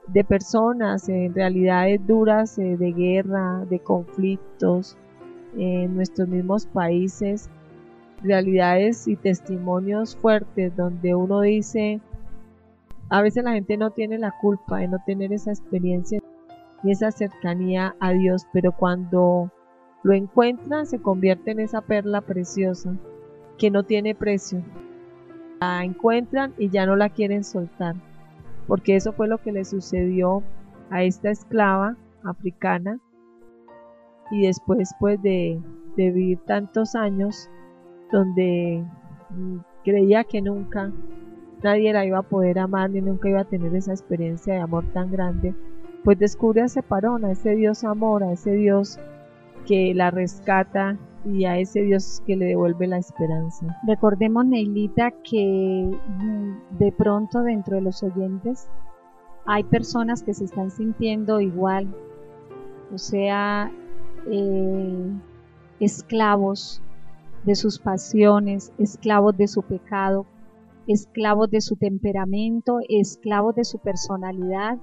de 0.07 0.23
personas 0.23 1.07
en 1.09 1.33
realidades 1.33 2.05
duras 2.05 2.57
eh, 2.57 2.77
de 2.77 2.91
guerra, 2.91 3.65
de 3.69 3.79
conflictos 3.79 4.97
en 5.57 5.95
nuestros 5.95 6.27
mismos 6.27 6.65
países, 6.65 7.49
realidades 8.21 9.07
y 9.07 9.15
testimonios 9.15 10.15
fuertes 10.15 10.75
donde 10.75 11.15
uno 11.15 11.41
dice, 11.41 12.01
a 13.13 13.21
veces 13.21 13.43
la 13.43 13.53
gente 13.53 13.77
no 13.77 13.91
tiene 13.91 14.17
la 14.17 14.31
culpa 14.31 14.79
de 14.79 14.87
no 14.87 14.97
tener 15.05 15.31
esa 15.33 15.51
experiencia 15.51 16.19
y 16.81 16.89
esa 16.89 17.11
cercanía 17.11 17.95
a 17.99 18.11
Dios, 18.11 18.47
pero 18.51 18.71
cuando 18.71 19.51
lo 20.01 20.13
encuentran 20.13 20.87
se 20.87 20.99
convierte 20.99 21.51
en 21.51 21.59
esa 21.59 21.81
perla 21.81 22.21
preciosa 22.21 22.97
que 23.59 23.69
no 23.69 23.83
tiene 23.83 24.15
precio. 24.15 24.63
La 25.61 25.83
encuentran 25.83 26.55
y 26.57 26.71
ya 26.71 26.87
no 26.87 26.95
la 26.95 27.09
quieren 27.09 27.43
soltar, 27.43 27.93
porque 28.67 28.95
eso 28.95 29.13
fue 29.13 29.27
lo 29.27 29.37
que 29.37 29.51
le 29.51 29.63
sucedió 29.63 30.41
a 30.89 31.03
esta 31.03 31.29
esclava 31.29 31.95
africana 32.23 32.99
y 34.31 34.47
después 34.47 34.89
pues 34.99 35.21
de, 35.21 35.61
vivir 35.95 36.39
tantos 36.47 36.95
años 36.95 37.47
donde 38.11 38.83
mm, 39.29 39.57
creía 39.83 40.23
que 40.23 40.41
nunca 40.41 40.91
nadie 41.63 41.93
la 41.93 42.05
iba 42.05 42.19
a 42.19 42.23
poder 42.23 42.59
amar 42.59 42.89
ni 42.89 43.01
nunca 43.01 43.29
iba 43.29 43.41
a 43.41 43.45
tener 43.45 43.73
esa 43.75 43.91
experiencia 43.91 44.53
de 44.53 44.59
amor 44.59 44.85
tan 44.93 45.11
grande, 45.11 45.55
pues 46.03 46.19
descubre 46.19 46.61
a 46.61 46.65
ese 46.65 46.83
parón, 46.83 47.25
a 47.25 47.31
ese 47.31 47.55
Dios 47.55 47.83
amor, 47.83 48.23
a 48.23 48.33
ese 48.33 48.51
Dios 48.51 48.99
que 49.65 49.93
la 49.93 50.11
rescata 50.11 50.97
y 51.25 51.45
a 51.45 51.57
ese 51.57 51.81
Dios 51.81 52.21
que 52.25 52.35
le 52.35 52.45
devuelve 52.47 52.87
la 52.87 52.97
esperanza. 52.97 53.77
Recordemos, 53.87 54.45
Neilita, 54.45 55.11
que 55.23 55.89
mm, 56.19 56.77
de 56.77 56.91
pronto 56.91 57.41
dentro 57.43 57.77
de 57.77 57.81
los 57.81 58.03
oyentes 58.03 58.67
hay 59.45 59.63
personas 59.63 60.23
que 60.23 60.33
se 60.33 60.45
están 60.45 60.69
sintiendo 60.69 61.39
igual, 61.39 61.87
o 62.93 62.97
sea, 62.97 63.71
eh, 64.29 65.11
esclavos 65.79 66.81
de 67.45 67.55
sus 67.55 67.79
pasiones, 67.79 68.71
esclavos 68.77 69.35
de 69.37 69.47
su 69.47 69.61
pecado, 69.63 70.25
esclavos 70.87 71.49
de 71.49 71.61
su 71.61 71.75
temperamento, 71.75 72.79
esclavos 72.87 73.55
de 73.55 73.63
su 73.63 73.79
personalidad, 73.79 74.77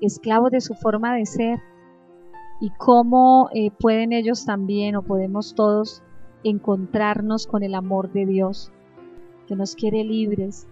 esclavos 0.00 0.50
de 0.50 0.60
su 0.60 0.74
forma 0.74 1.14
de 1.14 1.26
ser. 1.26 1.60
Y 2.60 2.70
cómo 2.78 3.48
eh, 3.52 3.70
pueden 3.78 4.12
ellos 4.12 4.46
también 4.46 4.96
o 4.96 5.02
podemos 5.02 5.54
todos 5.54 6.02
encontrarnos 6.44 7.46
con 7.46 7.62
el 7.62 7.74
amor 7.74 8.12
de 8.12 8.26
Dios, 8.26 8.70
que 9.46 9.56
nos 9.56 9.74
quiere 9.74 10.04
libres, 10.04 10.66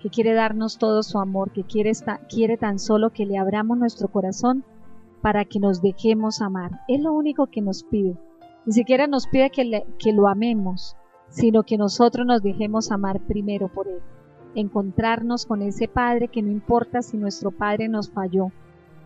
que 0.00 0.10
quiere 0.10 0.34
darnos 0.34 0.78
todo 0.78 1.02
su 1.02 1.18
amor, 1.18 1.50
que 1.50 1.64
quiere, 1.64 1.92
quiere 2.28 2.56
tan 2.56 2.78
solo 2.78 3.10
que 3.10 3.26
le 3.26 3.38
abramos 3.38 3.78
nuestro 3.78 4.08
corazón 4.08 4.64
para 5.22 5.44
que 5.44 5.58
nos 5.58 5.80
dejemos 5.80 6.42
amar. 6.42 6.82
Es 6.88 7.00
lo 7.00 7.12
único 7.12 7.46
que 7.46 7.62
nos 7.62 7.82
pide. 7.84 8.16
Ni 8.66 8.72
siquiera 8.72 9.06
nos 9.06 9.26
pide 9.26 9.50
que, 9.50 9.84
que 9.98 10.12
lo 10.12 10.28
amemos, 10.28 10.96
sino 11.34 11.64
que 11.64 11.76
nosotros 11.76 12.24
nos 12.24 12.42
dejemos 12.44 12.92
amar 12.92 13.18
primero 13.18 13.66
por 13.66 13.88
Él. 13.88 13.98
Encontrarnos 14.54 15.46
con 15.46 15.62
ese 15.62 15.88
Padre 15.88 16.28
que 16.28 16.42
no 16.42 16.52
importa 16.52 17.02
si 17.02 17.16
nuestro 17.16 17.50
Padre 17.50 17.88
nos 17.88 18.08
falló. 18.08 18.52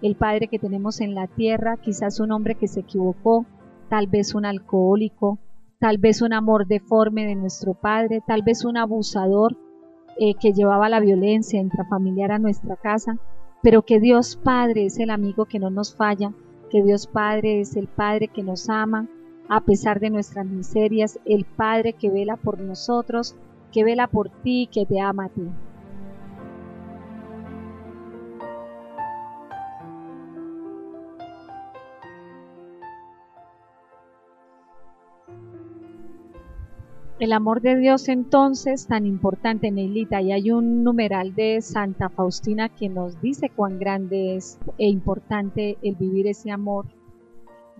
El 0.03 0.14
Padre 0.14 0.49
que 0.49 0.59
tenemos 0.59 1.01
en 1.01 1.14
la 1.14 1.27
tierra, 1.27 1.79
quizás 1.79 2.21
un 2.21 2.31
hombre 2.33 2.55
que 2.55 2.69
se 2.69 2.81
equivocó, 2.81 3.47
tal 3.88 4.09
vez 4.09 4.35
un 4.35 4.45
alcohólico, 4.45 5.38
tal 5.79 5.97
vez 5.97 6.21
un 6.21 6.35
amor 6.35 6.67
deforme 6.67 7.25
de 7.25 7.35
nuestro 7.35 7.73
Padre, 7.73 8.23
tal 8.27 8.43
vez 8.43 8.62
un 8.67 8.77
abusador 8.77 9.57
eh, 10.19 10.35
que 10.35 10.53
llevaba 10.53 10.91
la 10.91 11.01
violencia 11.01 11.59
intrafamiliar 11.59 12.31
a 12.31 12.38
nuestra 12.38 12.77
casa, 12.77 13.17
pero 13.62 13.81
que 13.87 14.01
Dios 14.01 14.37
Padre 14.37 14.85
es 14.85 14.99
el 14.99 15.09
amigo 15.09 15.47
que 15.47 15.59
no 15.59 15.71
nos 15.71 15.97
falla, 15.97 16.35
que 16.71 16.83
Dios 16.83 17.07
Padre 17.07 17.61
es 17.61 17.75
el 17.75 17.88
Padre 17.88 18.29
que 18.29 18.43
nos 18.43 18.69
ama 18.69 19.09
a 19.48 19.61
pesar 19.61 19.98
de 19.98 20.11
nuestras 20.11 20.46
miserias, 20.46 21.18
el 21.24 21.44
Padre 21.44 21.94
que 21.94 22.11
vela 22.11 22.37
por 22.37 22.61
nosotros, 22.61 23.34
que 23.72 23.82
vela 23.82 24.06
por 24.06 24.28
ti, 24.28 24.68
que 24.72 24.84
te 24.84 25.00
ama 25.00 25.26
a 25.26 25.28
ti. 25.30 25.48
El 37.20 37.32
amor 37.32 37.61
de 37.62 37.76
Dios 37.76 38.08
entonces 38.08 38.87
tan 38.87 39.04
importante, 39.04 39.72
Neilita, 39.72 40.22
y 40.22 40.30
hay 40.30 40.52
un 40.52 40.84
numeral 40.84 41.34
de 41.34 41.61
Santa 41.62 42.08
Faustina 42.11 42.68
que 42.68 42.88
nos 42.88 43.20
dice 43.20 43.50
cuán 43.50 43.80
grande 43.80 44.37
es 44.37 44.56
e 44.78 44.87
importante 44.87 45.78
el 45.82 45.96
vivir 45.96 46.28
ese 46.28 46.52
amor 46.52 46.87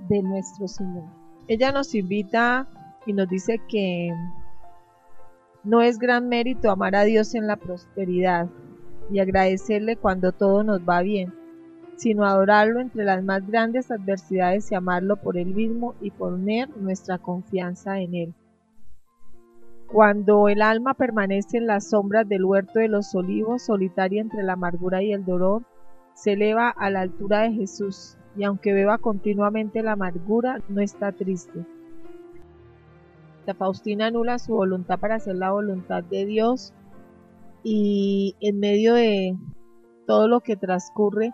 de 0.09 0.23
nuestro 0.23 0.67
Señor. 0.67 1.28
Ella 1.49 1.73
nos 1.73 1.95
invita 1.95 2.69
y 3.07 3.15
nos 3.15 3.27
dice 3.27 3.59
que 3.69 4.15
no 5.65 5.81
es 5.81 5.99
gran 5.99 6.29
mérito 6.29 6.71
amar 6.71 6.95
a 6.95 7.05
Dios 7.05 7.35
en 7.35 7.47
la 7.47 7.57
prosperidad 7.57 8.49
y 9.11 9.21
agradecerle 9.21 9.97
cuando 9.97 10.33
todo 10.33 10.63
nos 10.63 10.81
va 10.81 11.01
bien, 11.01 11.33
sino 11.97 12.27
adorarlo 12.27 12.81
entre 12.81 13.05
las 13.07 13.25
más 13.25 13.47
grandes 13.47 13.91
adversidades 13.91 14.71
y 14.71 14.75
amarlo 14.75 15.17
por 15.17 15.39
él 15.39 15.55
mismo 15.55 15.95
y 16.03 16.11
poner 16.11 16.69
nuestra 16.77 17.17
confianza 17.17 17.99
en 17.99 18.15
él. 18.15 18.35
Cuando 19.87 20.51
el 20.51 20.61
alma 20.61 20.93
permanece 20.93 21.57
en 21.57 21.67
las 21.67 21.89
sombras 21.89 22.29
del 22.29 22.45
huerto 22.45 22.79
de 22.79 22.89
los 22.89 23.15
olivos, 23.15 23.63
solitaria 23.63 24.21
entre 24.21 24.43
la 24.43 24.53
amargura 24.53 25.03
y 25.03 25.15
el 25.15 25.25
dolor, 25.25 25.63
se 26.13 26.33
eleva 26.33 26.69
a 26.69 26.91
la 26.91 27.01
altura 27.01 27.41
de 27.41 27.53
Jesús, 27.53 28.18
y 28.39 28.45
aunque 28.45 28.73
beba 28.73 28.99
continuamente 28.99 29.83
la 29.83 29.93
amargura, 29.93 30.63
no 30.69 30.81
está 30.81 31.11
triste. 31.11 31.67
La 33.47 33.55
Faustina 33.55 34.07
anula 34.07 34.39
su 34.39 34.55
voluntad 34.55 35.01
para 35.01 35.17
hacer 35.17 35.35
la 35.35 35.51
voluntad 35.51 36.05
de 36.05 36.25
Dios 36.25 36.73
y 37.65 38.37
en 38.41 38.61
medio 38.61 38.95
de 38.95 39.37
todo 40.07 40.29
lo 40.29 40.41
que 40.41 40.55
transcurre, 40.55 41.33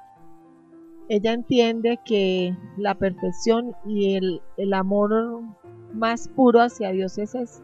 ella 1.11 1.35
entiende 1.35 1.99
que 2.07 2.57
la 2.79 2.95
perfección 2.95 3.75
y 3.85 4.15
el, 4.57 4.73
amor 4.73 5.43
más 5.93 6.29
puro 6.29 6.63
hacia 6.63 6.91
Dios 6.91 7.19
es 7.19 7.35
ese 7.35 7.63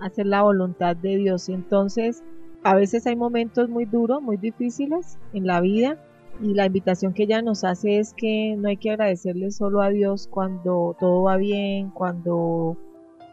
hacer 0.00 0.26
la 0.26 0.42
voluntad 0.42 0.96
de 0.96 1.16
Dios. 1.16 1.48
Entonces, 1.48 2.24
a 2.64 2.74
veces 2.74 3.06
hay 3.06 3.14
momentos 3.14 3.68
muy 3.68 3.84
duros, 3.84 4.20
muy 4.20 4.36
difíciles 4.36 5.16
en 5.32 5.46
la 5.46 5.60
vida 5.60 5.96
y 6.40 6.54
la 6.54 6.66
invitación 6.66 7.14
que 7.14 7.24
ella 7.24 7.42
nos 7.42 7.64
hace 7.64 7.98
es 7.98 8.12
que 8.14 8.56
no 8.56 8.68
hay 8.68 8.76
que 8.76 8.90
agradecerle 8.90 9.50
solo 9.50 9.82
a 9.82 9.90
Dios 9.90 10.28
cuando 10.28 10.96
todo 10.98 11.24
va 11.24 11.36
bien, 11.36 11.90
cuando 11.90 12.76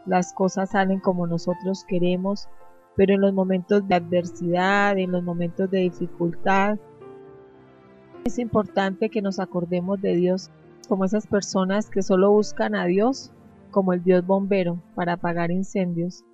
las 0.06 0.32
cosas 0.32 0.70
salen 0.70 1.00
como 1.00 1.26
nosotros 1.26 1.84
queremos, 1.86 2.48
pero 2.96 3.14
en 3.14 3.20
los 3.20 3.32
momentos 3.32 3.86
de 3.88 3.94
adversidad, 3.94 4.98
en 4.98 5.12
los 5.12 5.22
momentos 5.22 5.70
de 5.70 5.80
dificultad, 5.80 6.78
es 8.24 8.38
importante 8.38 9.08
que 9.08 9.22
nos 9.22 9.40
acordemos 9.40 10.00
de 10.00 10.14
Dios 10.14 10.50
como 10.88 11.04
esas 11.04 11.26
personas 11.26 11.90
que 11.90 12.02
solo 12.02 12.30
buscan 12.30 12.74
a 12.74 12.84
Dios 12.84 13.32
como 13.70 13.92
el 13.92 14.04
Dios 14.04 14.24
bombero 14.24 14.80
para 14.94 15.14
apagar 15.14 15.50
incendios, 15.50 16.24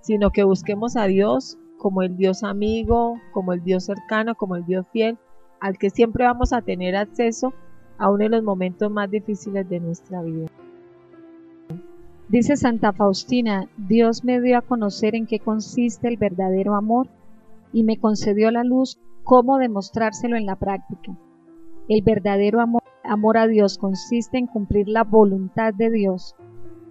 sino 0.00 0.30
que 0.30 0.44
busquemos 0.44 0.96
a 0.96 1.06
Dios 1.06 1.58
como 1.76 2.02
el 2.02 2.16
Dios 2.16 2.44
amigo, 2.44 3.16
como 3.32 3.52
el 3.52 3.62
Dios 3.62 3.84
cercano, 3.84 4.36
como 4.36 4.56
el 4.56 4.64
Dios 4.64 4.86
fiel, 4.92 5.18
al 5.62 5.78
que 5.78 5.90
siempre 5.90 6.24
vamos 6.24 6.52
a 6.52 6.60
tener 6.60 6.96
acceso 6.96 7.54
aún 7.96 8.20
en 8.20 8.32
los 8.32 8.42
momentos 8.42 8.90
más 8.90 9.08
difíciles 9.08 9.68
de 9.68 9.78
nuestra 9.78 10.20
vida. 10.20 10.48
Dice 12.28 12.56
Santa 12.56 12.92
Faustina, 12.92 13.68
Dios 13.76 14.24
me 14.24 14.40
dio 14.40 14.58
a 14.58 14.62
conocer 14.62 15.14
en 15.14 15.24
qué 15.24 15.38
consiste 15.38 16.08
el 16.08 16.16
verdadero 16.16 16.74
amor 16.74 17.06
y 17.72 17.84
me 17.84 17.96
concedió 17.96 18.50
la 18.50 18.64
luz 18.64 18.98
cómo 19.22 19.58
demostrárselo 19.58 20.36
en 20.36 20.46
la 20.46 20.56
práctica. 20.56 21.16
El 21.88 22.02
verdadero 22.02 22.60
amor, 22.60 22.82
amor 23.04 23.38
a 23.38 23.46
Dios 23.46 23.78
consiste 23.78 24.38
en 24.38 24.48
cumplir 24.48 24.88
la 24.88 25.04
voluntad 25.04 25.72
de 25.72 25.90
Dios. 25.90 26.34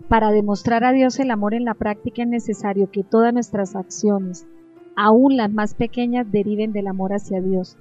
Para 0.08 0.32
demostrar 0.32 0.86
a 0.86 0.94
Dios 0.94 1.20
el 1.20 1.32
amor 1.32 1.56
en 1.56 1.66
la 1.66 1.74
práctica 1.74 2.22
es 2.22 2.30
necesario 2.30 2.90
que 2.90 3.04
todas 3.04 3.34
nuestras 3.34 3.76
acciones, 3.76 4.48
aun 4.96 5.36
las 5.36 5.52
más 5.52 5.74
pequeñas, 5.74 6.32
deriven 6.32 6.72
del 6.72 6.88
amor 6.88 7.12
hacia 7.12 7.42
Dios. 7.42 7.78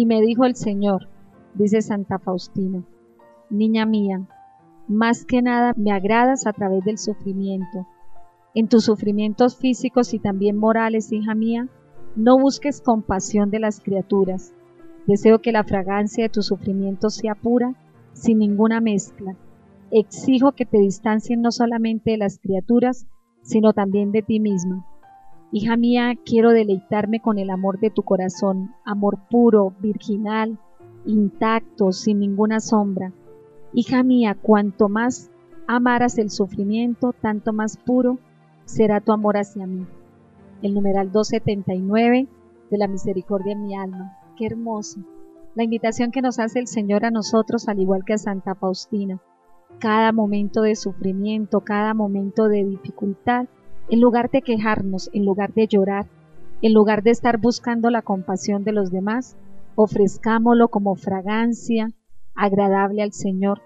Y 0.00 0.06
me 0.06 0.22
dijo 0.22 0.46
el 0.46 0.56
Señor, 0.56 1.10
dice 1.52 1.82
Santa 1.82 2.18
Faustina, 2.18 2.82
Niña 3.50 3.84
mía, 3.84 4.26
más 4.88 5.26
que 5.26 5.42
nada 5.42 5.74
me 5.76 5.92
agradas 5.92 6.46
a 6.46 6.54
través 6.54 6.82
del 6.86 6.96
sufrimiento. 6.96 7.86
En 8.54 8.68
tus 8.68 8.84
sufrimientos 8.84 9.58
físicos 9.58 10.14
y 10.14 10.18
también 10.18 10.56
morales, 10.56 11.12
hija 11.12 11.34
mía, 11.34 11.68
no 12.16 12.38
busques 12.38 12.80
compasión 12.80 13.50
de 13.50 13.60
las 13.60 13.80
criaturas. 13.80 14.54
Deseo 15.06 15.42
que 15.42 15.52
la 15.52 15.64
fragancia 15.64 16.24
de 16.24 16.30
tu 16.30 16.42
sufrimiento 16.42 17.10
sea 17.10 17.34
pura, 17.34 17.74
sin 18.14 18.38
ninguna 18.38 18.80
mezcla. 18.80 19.36
Exijo 19.90 20.52
que 20.52 20.64
te 20.64 20.78
distancien 20.78 21.42
no 21.42 21.52
solamente 21.52 22.12
de 22.12 22.16
las 22.16 22.38
criaturas, 22.38 23.06
sino 23.42 23.74
también 23.74 24.12
de 24.12 24.22
ti 24.22 24.40
misma. 24.40 24.86
Hija 25.52 25.76
mía, 25.76 26.16
quiero 26.24 26.50
deleitarme 26.50 27.20
con 27.20 27.38
el 27.38 27.50
amor 27.50 27.80
de 27.80 27.90
tu 27.90 28.04
corazón, 28.04 28.72
amor 28.84 29.18
puro, 29.28 29.74
virginal, 29.80 30.58
intacto, 31.04 31.90
sin 31.90 32.20
ninguna 32.20 32.60
sombra. 32.60 33.12
Hija 33.72 34.04
mía, 34.04 34.36
cuanto 34.40 34.88
más 34.88 35.30
amaras 35.66 36.18
el 36.18 36.30
sufrimiento, 36.30 37.12
tanto 37.20 37.52
más 37.52 37.76
puro 37.76 38.18
será 38.64 39.00
tu 39.00 39.10
amor 39.10 39.36
hacia 39.36 39.66
mí. 39.66 39.86
El 40.62 40.74
numeral 40.74 41.10
279 41.10 42.28
de 42.70 42.78
la 42.78 42.86
misericordia 42.86 43.52
en 43.52 43.64
mi 43.64 43.74
alma. 43.74 44.18
Qué 44.36 44.46
hermoso. 44.46 45.00
La 45.56 45.64
invitación 45.64 46.12
que 46.12 46.22
nos 46.22 46.38
hace 46.38 46.60
el 46.60 46.68
Señor 46.68 47.04
a 47.04 47.10
nosotros, 47.10 47.68
al 47.68 47.80
igual 47.80 48.04
que 48.04 48.12
a 48.12 48.18
Santa 48.18 48.54
Faustina. 48.54 49.20
Cada 49.80 50.12
momento 50.12 50.62
de 50.62 50.76
sufrimiento, 50.76 51.62
cada 51.62 51.92
momento 51.92 52.46
de 52.46 52.64
dificultad, 52.64 53.46
en 53.90 54.00
lugar 54.00 54.30
de 54.30 54.42
quejarnos, 54.42 55.10
en 55.12 55.24
lugar 55.24 55.52
de 55.52 55.66
llorar, 55.66 56.06
en 56.62 56.74
lugar 56.74 57.02
de 57.02 57.10
estar 57.10 57.38
buscando 57.38 57.90
la 57.90 58.02
compasión 58.02 58.64
de 58.64 58.72
los 58.72 58.90
demás, 58.90 59.36
ofrezcámoslo 59.74 60.68
como 60.68 60.94
fragancia 60.94 61.90
agradable 62.34 63.02
al 63.02 63.12
Señor. 63.12 63.60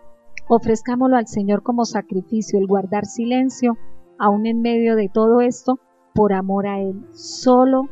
Ofrezcámoslo 0.49 1.17
al 1.17 1.27
Señor 1.27 1.63
como 1.63 1.85
sacrificio, 1.85 2.59
el 2.59 2.67
guardar 2.67 3.05
silencio, 3.05 3.77
aún 4.19 4.47
en 4.47 4.63
medio 4.63 4.97
de 4.97 5.09
todo 5.13 5.41
esto, 5.41 5.79
por 6.15 6.33
amor 6.33 6.67
a 6.67 6.81
Él, 6.81 7.05
solo 7.13 7.89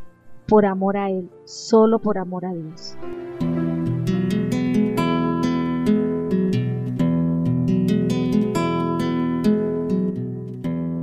por 0.46 0.64
amor 0.66 0.96
a 0.96 1.10
Él, 1.10 1.30
solo 1.44 1.98
por 1.98 2.18
amor 2.18 2.46
a 2.46 2.52
Dios. 2.52 2.96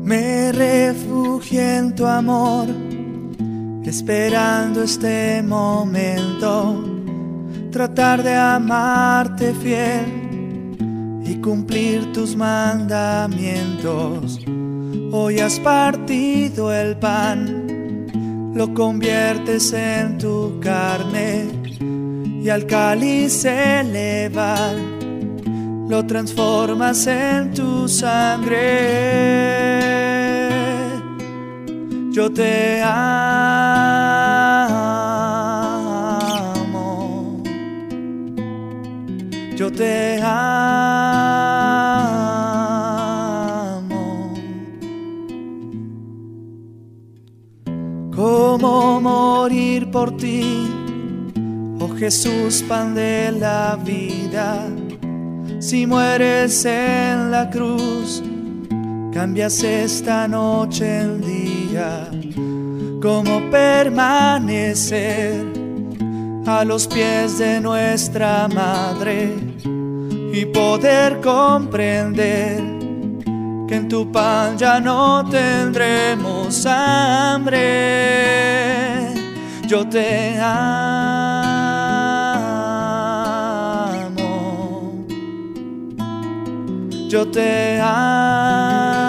Me 0.09 0.51
refugio 0.51 1.61
en 1.61 1.93
tu 1.93 2.03
amor, 2.03 2.65
esperando 3.85 4.81
este 4.81 5.43
momento, 5.43 6.83
tratar 7.71 8.23
de 8.23 8.33
amarte 8.33 9.53
fiel 9.53 11.21
y 11.23 11.35
cumplir 11.35 12.11
tus 12.11 12.35
mandamientos. 12.35 14.39
Hoy 15.11 15.41
has 15.41 15.59
partido 15.59 16.73
el 16.73 16.97
pan, 16.97 18.51
lo 18.55 18.73
conviertes 18.73 19.71
en 19.73 20.17
tu 20.17 20.59
carne 20.59 21.45
y 22.41 22.49
al 22.49 22.65
cáliz 22.65 23.45
elevar 23.45 24.75
lo 25.87 26.03
transformas 26.05 27.05
en 27.05 27.53
tu 27.53 27.87
sangre 27.87 29.98
yo 32.19 32.27
te 32.29 32.81
amo, 32.81 33.01
yo 39.55 39.71
te 39.71 40.19
amo. 40.21 40.33
¿Cómo 48.13 48.99
morir 48.99 49.89
por 49.89 50.17
ti? 50.17 50.67
Oh 51.79 51.87
Jesús, 51.97 52.65
pan 52.67 52.93
de 52.95 53.31
la 53.31 53.77
vida, 53.77 54.67
si 55.59 55.87
mueres 55.87 56.65
en 56.65 57.31
la 57.31 57.49
cruz 57.49 58.21
cambias 59.13 59.63
esta 59.63 60.27
noche 60.27 61.01
el 61.01 61.21
día, 61.21 61.48
como 63.01 63.49
permanecer 63.51 65.45
a 66.45 66.63
los 66.65 66.87
pies 66.87 67.37
de 67.37 67.61
nuestra 67.61 68.47
madre 68.47 69.35
y 70.33 70.45
poder 70.45 71.21
comprender 71.21 72.79
que 73.67 73.75
en 73.75 73.87
tu 73.87 74.11
pan 74.11 74.57
ya 74.57 74.79
no 74.79 75.23
tendremos 75.29 76.65
hambre. 76.65 77.59
Yo 79.67 79.87
te 79.87 80.39
amo. 80.39 81.05
Yo 87.07 87.27
te 87.27 87.79
amo. 87.79 89.08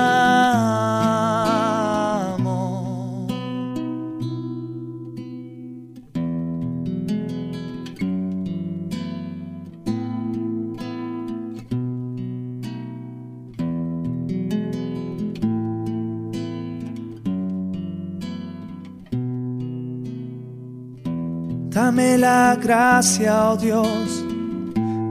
Gracia, 22.61 23.51
oh 23.51 23.57
Dios, 23.57 24.25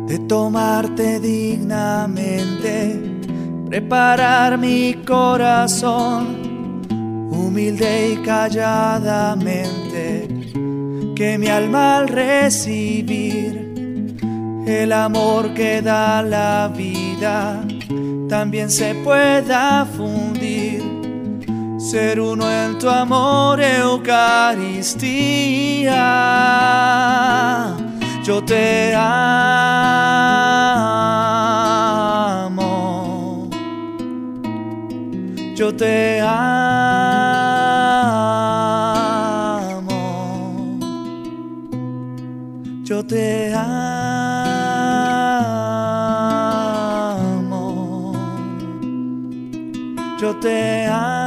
de 0.07 0.19
tomarte 0.27 1.19
dignamente, 1.19 3.01
preparar 3.67 4.57
mi 4.57 4.93
corazón, 5.05 6.87
humilde 7.31 8.13
y 8.13 8.17
calladamente, 8.23 10.27
que 11.15 11.37
mi 11.37 11.47
alma 11.47 11.97
al 11.97 12.07
recibir 12.07 13.59
el 14.65 14.93
amor 14.93 15.53
que 15.53 15.81
da 15.81 16.21
la 16.21 16.71
vida, 16.75 17.63
también 18.29 18.69
se 18.69 18.95
pueda 18.95 19.85
fundir 19.85 20.18
ser 21.89 22.19
uno 22.21 22.47
en 22.51 22.77
tu 22.77 22.87
amor, 22.87 23.59
Eucaristía. 23.59 24.15
Yo 28.23 28.43
te 28.43 28.93
amo. 28.95 29.49
Yo 35.55 35.75
te 35.75 36.21
amo. 36.21 36.69
Yo 42.83 43.03
te 43.03 43.51
amo. 43.51 43.73
Yo 50.19 50.35
te 50.35 50.85
amo. 50.85 51.18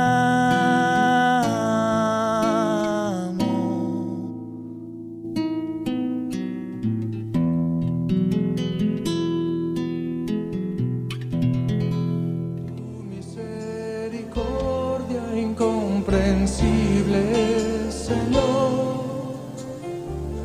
Incomprensible, 15.34 17.90
señor, 17.90 19.04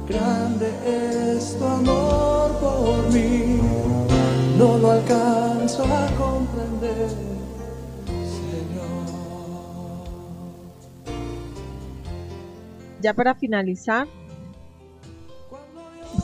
grande 0.07 0.71
es 0.85 1.57
tu 1.57 1.65
amor 1.65 2.57
por 2.59 3.11
mí, 3.11 3.59
no 4.57 4.77
lo 4.77 4.91
alcanzo 4.91 5.83
a 5.83 6.07
comprender, 6.17 7.09
señor. 8.39 9.07
Ya 13.01 13.13
para 13.13 13.35
finalizar, 13.35 14.07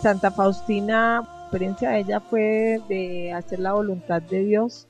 Santa 0.02 0.32
Faustina 0.32 1.33
experiencia 1.54 1.92
de 1.92 2.00
ella 2.00 2.20
fue 2.20 2.82
de 2.90 3.32
hacer 3.32 3.60
la 3.60 3.74
voluntad 3.74 4.24
de 4.24 4.44
Dios, 4.44 4.88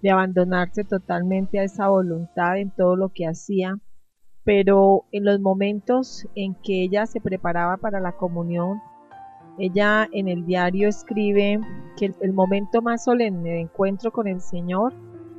de 0.00 0.10
abandonarse 0.10 0.84
totalmente 0.84 1.58
a 1.58 1.64
esa 1.64 1.88
voluntad 1.88 2.56
en 2.56 2.70
todo 2.70 2.96
lo 2.96 3.10
que 3.10 3.26
hacía, 3.26 3.78
pero 4.42 5.04
en 5.12 5.26
los 5.26 5.38
momentos 5.38 6.26
en 6.34 6.54
que 6.54 6.82
ella 6.82 7.04
se 7.04 7.20
preparaba 7.20 7.76
para 7.76 8.00
la 8.00 8.12
comunión, 8.12 8.80
ella 9.58 10.08
en 10.12 10.28
el 10.28 10.46
diario 10.46 10.88
escribe 10.88 11.60
que 11.98 12.14
el, 12.22 12.32
momento 12.32 12.80
más 12.80 13.04
solemne 13.04 13.50
de 13.50 13.60
encuentro 13.60 14.12
con 14.12 14.28
el 14.28 14.40
Señor 14.40 14.94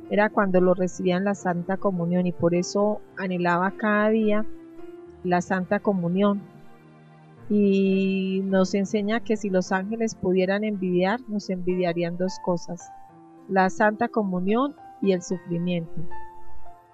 era 0.08 0.30
cuando 0.30 0.60
lo 0.60 0.74
recibía 0.74 1.16
en 1.16 1.24
la 1.24 1.34
Santa 1.34 1.78
Comunión 1.78 2.28
y 2.28 2.32
por 2.32 2.54
eso 2.54 3.00
anhelaba 3.16 3.72
cada 3.72 4.10
día 4.10 4.46
la 5.24 5.40
Santa 5.40 5.80
Comunión 5.80 6.51
y 7.48 8.40
nos 8.44 8.74
enseña 8.74 9.20
que 9.20 9.36
si 9.36 9.50
los 9.50 9.72
ángeles 9.72 10.14
pudieran 10.14 10.64
envidiar, 10.64 11.20
nos 11.28 11.50
envidiarían 11.50 12.16
dos 12.16 12.38
cosas, 12.44 12.90
la 13.48 13.68
Santa 13.70 14.08
Comunión 14.08 14.74
y 15.00 15.12
el 15.12 15.22
sufrimiento. 15.22 16.00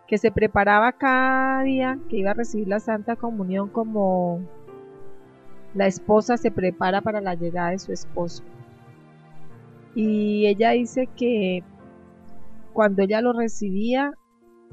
Que 0.07 0.19
se 0.19 0.31
preparaba 0.31 0.93
cada 0.93 1.63
día 1.63 1.99
que 2.09 2.17
iba 2.17 2.31
a 2.31 2.35
recibir 2.35 2.69
la 2.69 2.81
Santa 2.81 3.17
Comunión 3.17 3.69
como 3.69 4.41
la 5.75 5.87
esposa 5.87 6.39
se 6.39 6.51
prepara 6.51 7.03
para 7.03 7.21
la 7.21 7.35
llegada 7.35 7.71
de 7.71 7.79
su 7.79 7.93
esposo. 7.93 8.43
Y 9.95 10.47
ella 10.47 10.71
dice 10.71 11.09
que 11.15 11.63
cuando 12.73 13.03
ella 13.03 13.21
lo 13.21 13.33
recibía, 13.33 14.13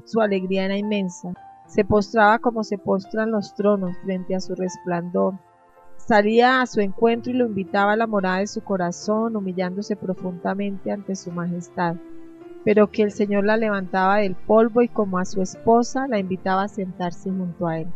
su 0.04 0.20
alegría 0.20 0.64
era 0.64 0.78
inmensa. 0.78 1.34
Se 1.66 1.84
postraba 1.84 2.38
como 2.38 2.64
se 2.64 2.78
postran 2.78 3.30
los 3.30 3.54
tronos 3.54 3.96
frente 3.98 4.34
a 4.34 4.40
su 4.40 4.54
resplandor 4.54 5.34
Salía 6.06 6.60
a 6.60 6.66
su 6.66 6.78
encuentro 6.80 7.32
y 7.32 7.34
lo 7.34 7.46
invitaba 7.46 7.94
a 7.94 7.96
la 7.96 8.06
morada 8.06 8.38
de 8.38 8.46
su 8.46 8.62
corazón, 8.62 9.34
humillándose 9.34 9.96
profundamente 9.96 10.92
ante 10.92 11.16
su 11.16 11.32
majestad, 11.32 11.96
pero 12.64 12.92
que 12.92 13.02
el 13.02 13.10
Señor 13.10 13.44
la 13.44 13.56
levantaba 13.56 14.18
del 14.18 14.36
polvo 14.36 14.82
y 14.82 14.88
como 14.88 15.18
a 15.18 15.24
su 15.24 15.42
esposa 15.42 16.06
la 16.06 16.20
invitaba 16.20 16.62
a 16.62 16.68
sentarse 16.68 17.28
junto 17.28 17.66
a 17.66 17.80
él 17.80 17.88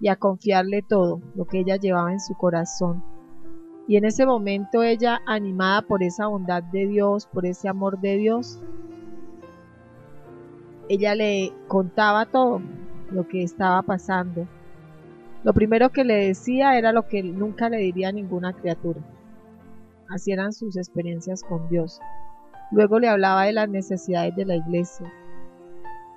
y 0.00 0.08
a 0.08 0.16
confiarle 0.16 0.82
todo 0.82 1.22
lo 1.34 1.46
que 1.46 1.60
ella 1.60 1.76
llevaba 1.76 2.12
en 2.12 2.20
su 2.20 2.34
corazón. 2.34 3.02
Y 3.86 3.96
en 3.96 4.04
ese 4.04 4.26
momento 4.26 4.82
ella, 4.82 5.22
animada 5.26 5.80
por 5.80 6.02
esa 6.02 6.26
bondad 6.26 6.62
de 6.62 6.88
Dios, 6.88 7.26
por 7.26 7.46
ese 7.46 7.70
amor 7.70 7.98
de 8.00 8.18
Dios, 8.18 8.60
ella 10.90 11.14
le 11.14 11.54
contaba 11.68 12.26
todo 12.26 12.60
lo 13.10 13.26
que 13.26 13.42
estaba 13.42 13.80
pasando 13.80 14.46
lo 15.44 15.52
primero 15.52 15.90
que 15.90 16.04
le 16.04 16.26
decía 16.26 16.76
era 16.76 16.92
lo 16.92 17.06
que 17.06 17.22
nunca 17.22 17.68
le 17.68 17.78
diría 17.78 18.08
a 18.08 18.12
ninguna 18.12 18.52
criatura. 18.52 19.00
Así 20.08 20.32
eran 20.32 20.52
sus 20.52 20.76
experiencias 20.76 21.42
con 21.42 21.68
Dios. 21.68 22.00
Luego 22.70 22.98
le 22.98 23.08
hablaba 23.08 23.44
de 23.44 23.52
las 23.52 23.68
necesidades 23.68 24.34
de 24.34 24.44
la 24.44 24.56
iglesia, 24.56 25.10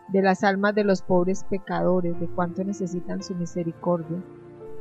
de 0.09 0.21
las 0.21 0.43
almas 0.43 0.75
de 0.75 0.83
los 0.83 1.01
pobres 1.01 1.43
pecadores, 1.49 2.19
de 2.19 2.27
cuánto 2.27 2.63
necesitan 2.63 3.21
su 3.21 3.35
misericordia. 3.35 4.21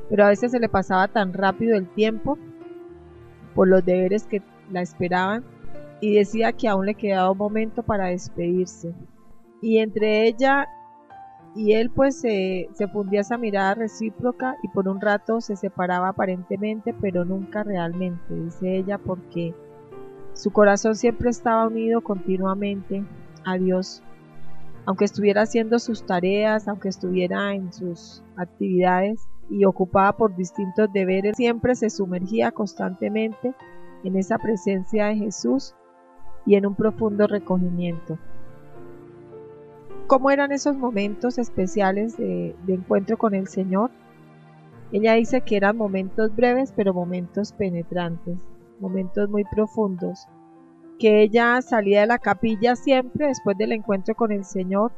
Pero 0.08 0.24
a 0.24 0.28
veces 0.28 0.52
se 0.52 0.58
le 0.58 0.68
pasaba 0.68 1.06
tan 1.08 1.32
rápido 1.32 1.76
el 1.76 1.88
tiempo 1.88 2.38
por 3.54 3.68
los 3.68 3.84
deberes 3.84 4.26
que 4.26 4.42
la 4.70 4.80
esperaban 4.80 5.44
y 6.00 6.14
decía 6.14 6.52
que 6.52 6.68
aún 6.68 6.86
le 6.86 6.94
quedaba 6.94 7.30
un 7.30 7.38
momento 7.38 7.82
para 7.82 8.06
despedirse. 8.06 8.94
Y 9.60 9.78
entre 9.78 10.26
ella 10.26 10.68
y 11.54 11.72
él 11.72 11.90
pues 11.90 12.20
se, 12.20 12.68
fundía 12.92 13.22
esa 13.22 13.36
mirada 13.36 13.74
recíproca 13.74 14.56
y 14.62 14.68
por 14.68 14.88
un 14.88 15.00
rato 15.00 15.40
se 15.40 15.56
separaba 15.56 16.08
aparentemente, 16.08 16.94
pero 17.00 17.24
nunca 17.24 17.64
realmente, 17.64 18.34
dice 18.34 18.76
ella, 18.76 18.98
porque 18.98 19.54
su 20.34 20.52
corazón 20.52 20.94
siempre 20.94 21.30
estaba 21.30 21.66
unido 21.66 22.02
continuamente 22.02 23.04
a 23.44 23.58
Dios. 23.58 24.02
Aunque 24.86 25.04
estuviera 25.04 25.42
haciendo 25.42 25.78
sus 25.78 26.06
tareas, 26.06 26.68
aunque 26.68 26.88
estuviera 26.88 27.52
en 27.52 27.72
sus 27.72 28.22
actividades 28.36 29.28
y 29.50 29.64
ocupada 29.64 30.16
por 30.16 30.36
distintos 30.36 30.92
deberes, 30.92 31.36
siempre 31.36 31.74
se 31.74 31.90
sumergía 31.90 32.52
constantemente 32.52 33.54
en 34.04 34.16
esa 34.16 34.38
presencia 34.38 35.06
de 35.06 35.16
Jesús 35.16 35.74
y 36.46 36.54
en 36.54 36.64
un 36.64 36.74
profundo 36.74 37.26
recogimiento 37.26 38.18
cómo 40.10 40.32
eran 40.32 40.50
esos 40.50 40.76
momentos 40.76 41.38
especiales 41.38 42.16
de, 42.16 42.56
encuentro 42.66 43.16
con 43.16 43.32
el 43.32 43.46
Señor. 43.46 43.92
Ella 44.90 45.14
dice 45.14 45.42
que 45.42 45.56
eran 45.56 45.76
momentos 45.76 46.34
breves, 46.34 46.72
pero 46.74 46.92
momentos 46.92 47.52
penetrantes, 47.52 48.36
momentos 48.80 49.30
muy 49.30 49.44
profundos, 49.44 50.26
que 50.98 51.22
ella 51.22 51.62
salía 51.62 52.00
de 52.00 52.08
la 52.08 52.18
capilla 52.18 52.74
siempre 52.74 53.28
después 53.28 53.56
del 53.56 53.70
encuentro 53.70 54.16
con 54.16 54.32
el 54.32 54.44
Señor, 54.44 54.90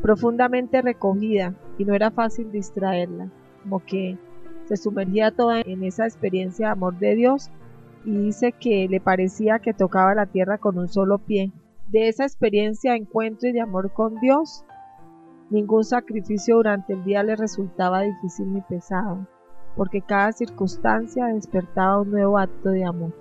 profundamente 0.00 0.80
recogida 0.80 1.52
y 1.76 1.84
no 1.84 1.92
era 1.92 2.10
fácil 2.10 2.50
distraerla, 2.50 3.28
como 3.62 3.80
que 3.80 4.16
se 4.64 4.78
sumergía 4.78 5.32
toda 5.32 5.60
en 5.60 5.84
esa 5.84 6.06
experiencia 6.06 6.68
de 6.68 6.72
amor 6.72 6.98
de 6.98 7.14
Dios 7.14 7.50
y 8.06 8.16
dice 8.16 8.52
que 8.52 8.88
le 8.88 9.02
parecía 9.02 9.58
que 9.58 9.74
tocaba 9.74 10.14
la 10.14 10.24
tierra 10.24 10.56
con 10.56 10.78
un 10.78 10.88
solo 10.88 11.18
pie, 11.18 11.52
de 11.88 12.08
esa 12.08 12.24
experiencia 12.24 12.92
de 12.92 12.98
encuentro 12.98 13.48
y 13.48 13.52
de 13.52 13.60
amor 13.60 13.92
con 13.92 14.14
Dios, 14.20 14.64
ningún 15.50 15.84
sacrificio 15.84 16.56
durante 16.56 16.92
el 16.92 17.04
día 17.04 17.22
le 17.22 17.34
resultaba 17.34 18.02
difícil 18.02 18.52
ni 18.52 18.60
pesado, 18.60 19.26
porque 19.76 20.02
cada 20.02 20.32
circunstancia 20.32 21.26
despertaba 21.26 22.02
un 22.02 22.10
nuevo 22.10 22.38
acto 22.38 22.70
de 22.70 22.84
amor. 22.84 23.14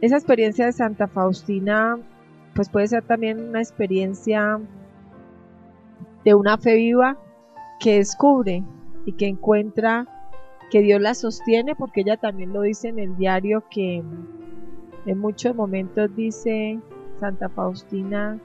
Esa 0.00 0.16
experiencia 0.16 0.66
de 0.66 0.72
Santa 0.72 1.08
Faustina 1.08 1.98
pues 2.54 2.68
puede 2.68 2.88
ser 2.88 3.04
también 3.04 3.50
una 3.50 3.60
experiencia 3.60 4.60
de 6.24 6.34
una 6.34 6.58
fe 6.58 6.74
viva 6.76 7.16
que 7.80 7.98
descubre 7.98 8.64
y 9.06 9.12
que 9.12 9.26
encuentra 9.26 10.06
que 10.70 10.80
Dios 10.80 11.00
la 11.00 11.14
sostiene, 11.14 11.74
porque 11.74 12.02
ella 12.02 12.16
también 12.16 12.52
lo 12.52 12.62
dice 12.62 12.88
en 12.88 12.98
el 12.98 13.16
diario 13.16 13.64
que 13.70 14.02
en 15.08 15.18
muchos 15.18 15.54
momentos 15.54 16.14
dice 16.14 16.78
Santa 17.18 17.48
Faustina 17.48 18.38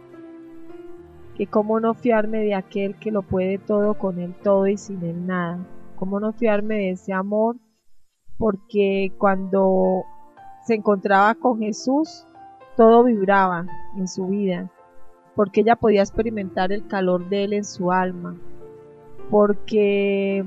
que 1.36 1.46
cómo 1.46 1.82
no 1.82 1.94
fiarme 1.94 2.40
de 2.40 2.56
aquel 2.56 2.96
que 3.00 3.12
lo 3.12 3.22
puede 3.22 3.58
todo 3.58 3.96
con 3.96 4.18
él 4.18 4.34
todo 4.42 4.68
y 4.68 4.78
sin 4.78 5.04
él 5.04 5.28
nada. 5.28 5.60
Cómo 5.98 6.22
no 6.22 6.32
fiarme 6.32 6.76
de 6.76 6.92
ese 6.92 7.12
amor 7.12 7.58
porque 8.38 9.12
cuando 9.18 10.06
se 10.66 10.76
encontraba 10.76 11.36
con 11.36 11.60
Jesús 11.60 12.26
todo 12.78 13.04
vibraba 13.04 13.66
en 13.98 14.08
su 14.08 14.28
vida 14.28 14.72
porque 15.36 15.62
ella 15.62 15.76
podía 15.76 16.02
experimentar 16.02 16.72
el 16.72 16.88
calor 16.88 17.28
de 17.28 17.44
él 17.44 17.54
en 17.54 17.66
su 17.66 17.92
alma 17.92 18.38
porque 19.30 20.46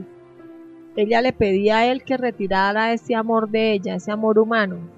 ella 0.96 1.20
le 1.20 1.34
pedía 1.34 1.78
a 1.78 1.86
él 1.92 2.04
que 2.04 2.16
retirara 2.16 2.94
ese 2.94 3.14
amor 3.14 3.50
de 3.50 3.72
ella, 3.72 3.96
ese 3.96 4.12
amor 4.12 4.38
humano, 4.38 4.95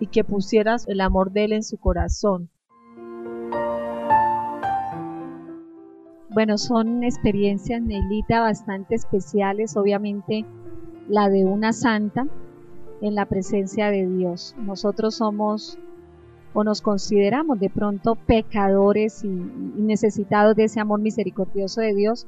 y 0.00 0.08
que 0.08 0.24
pusieras 0.24 0.86
el 0.88 1.00
amor 1.00 1.32
de 1.32 1.44
Él 1.44 1.52
en 1.52 1.62
su 1.62 1.78
corazón. 1.78 2.50
Bueno, 6.30 6.58
son 6.58 7.02
experiencias, 7.02 7.80
Nelita, 7.80 8.40
bastante 8.40 8.94
especiales, 8.94 9.74
obviamente 9.76 10.44
la 11.08 11.30
de 11.30 11.46
una 11.46 11.72
santa 11.72 12.26
en 13.00 13.14
la 13.14 13.26
presencia 13.26 13.90
de 13.90 14.06
Dios. 14.06 14.54
Nosotros 14.58 15.16
somos 15.16 15.78
o 16.52 16.64
nos 16.64 16.82
consideramos 16.82 17.58
de 17.58 17.70
pronto 17.70 18.16
pecadores 18.16 19.24
y, 19.24 19.28
necesitados 19.28 20.56
de 20.56 20.64
ese 20.64 20.80
amor 20.80 21.00
misericordioso 21.00 21.80
de 21.80 21.94
Dios 21.94 22.26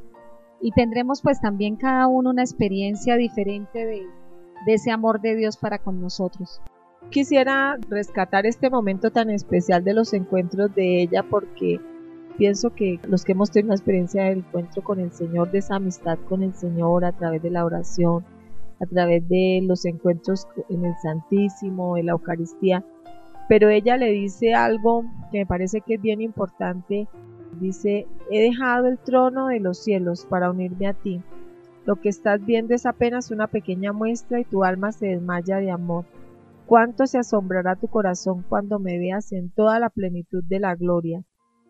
y 0.60 0.72
tendremos 0.72 1.22
pues 1.22 1.40
también 1.40 1.76
cada 1.76 2.06
uno 2.06 2.30
una 2.30 2.42
experiencia 2.42 3.16
diferente 3.16 3.84
de 3.84 4.72
ese 4.72 4.90
amor 4.90 5.20
de 5.20 5.36
Dios 5.36 5.56
para 5.56 5.78
con 5.78 6.00
nosotros. 6.00 6.60
Quisiera 7.10 7.78
rescatar 7.88 8.46
este 8.46 8.70
momento 8.70 9.10
tan 9.10 9.30
especial 9.30 9.82
de 9.82 9.94
los 9.94 10.12
encuentros 10.12 10.74
de 10.74 11.02
ella 11.02 11.22
porque 11.22 11.80
pienso 12.36 12.70
que 12.70 13.00
los 13.08 13.24
que 13.24 13.32
hemos 13.32 13.50
tenido 13.50 13.68
la 13.68 13.76
experiencia 13.76 14.24
del 14.24 14.38
encuentro 14.38 14.82
con 14.82 15.00
el 15.00 15.10
Señor, 15.12 15.50
de 15.50 15.58
esa 15.58 15.76
amistad 15.76 16.18
con 16.28 16.42
el 16.42 16.54
Señor 16.54 17.04
a 17.04 17.12
través 17.12 17.42
de 17.42 17.50
la 17.50 17.64
oración, 17.64 18.24
a 18.80 18.86
través 18.86 19.26
de 19.28 19.60
los 19.62 19.84
encuentros 19.84 20.46
en 20.68 20.84
el 20.84 20.94
Santísimo, 21.02 21.96
en 21.96 22.06
la 22.06 22.12
Eucaristía, 22.12 22.84
pero 23.48 23.70
ella 23.70 23.96
le 23.96 24.10
dice 24.10 24.54
algo 24.54 25.04
que 25.32 25.38
me 25.38 25.46
parece 25.46 25.80
que 25.80 25.94
es 25.94 26.02
bien 26.02 26.20
importante 26.20 27.08
Dice, 27.60 28.06
he 28.30 28.40
dejado 28.40 28.86
el 28.86 28.98
trono 28.98 29.48
de 29.48 29.58
los 29.58 29.78
cielos 29.78 30.26
para 30.26 30.50
unirme 30.50 30.86
a 30.86 30.92
ti. 30.92 31.20
Lo 31.86 31.96
que 31.96 32.08
estás 32.08 32.44
viendo 32.44 32.74
es 32.74 32.86
apenas 32.86 33.30
una 33.30 33.46
pequeña 33.46 33.92
muestra 33.92 34.38
y 34.38 34.44
tu 34.44 34.64
alma 34.64 34.92
se 34.92 35.06
desmaya 35.06 35.56
de 35.56 35.70
amor. 35.70 36.04
Cuánto 36.68 37.06
se 37.06 37.16
asombrará 37.16 37.76
tu 37.76 37.88
corazón 37.88 38.44
cuando 38.46 38.78
me 38.78 38.98
veas 38.98 39.32
en 39.32 39.48
toda 39.48 39.80
la 39.80 39.88
plenitud 39.88 40.44
de 40.44 40.60
la 40.60 40.74
gloria. 40.74 41.24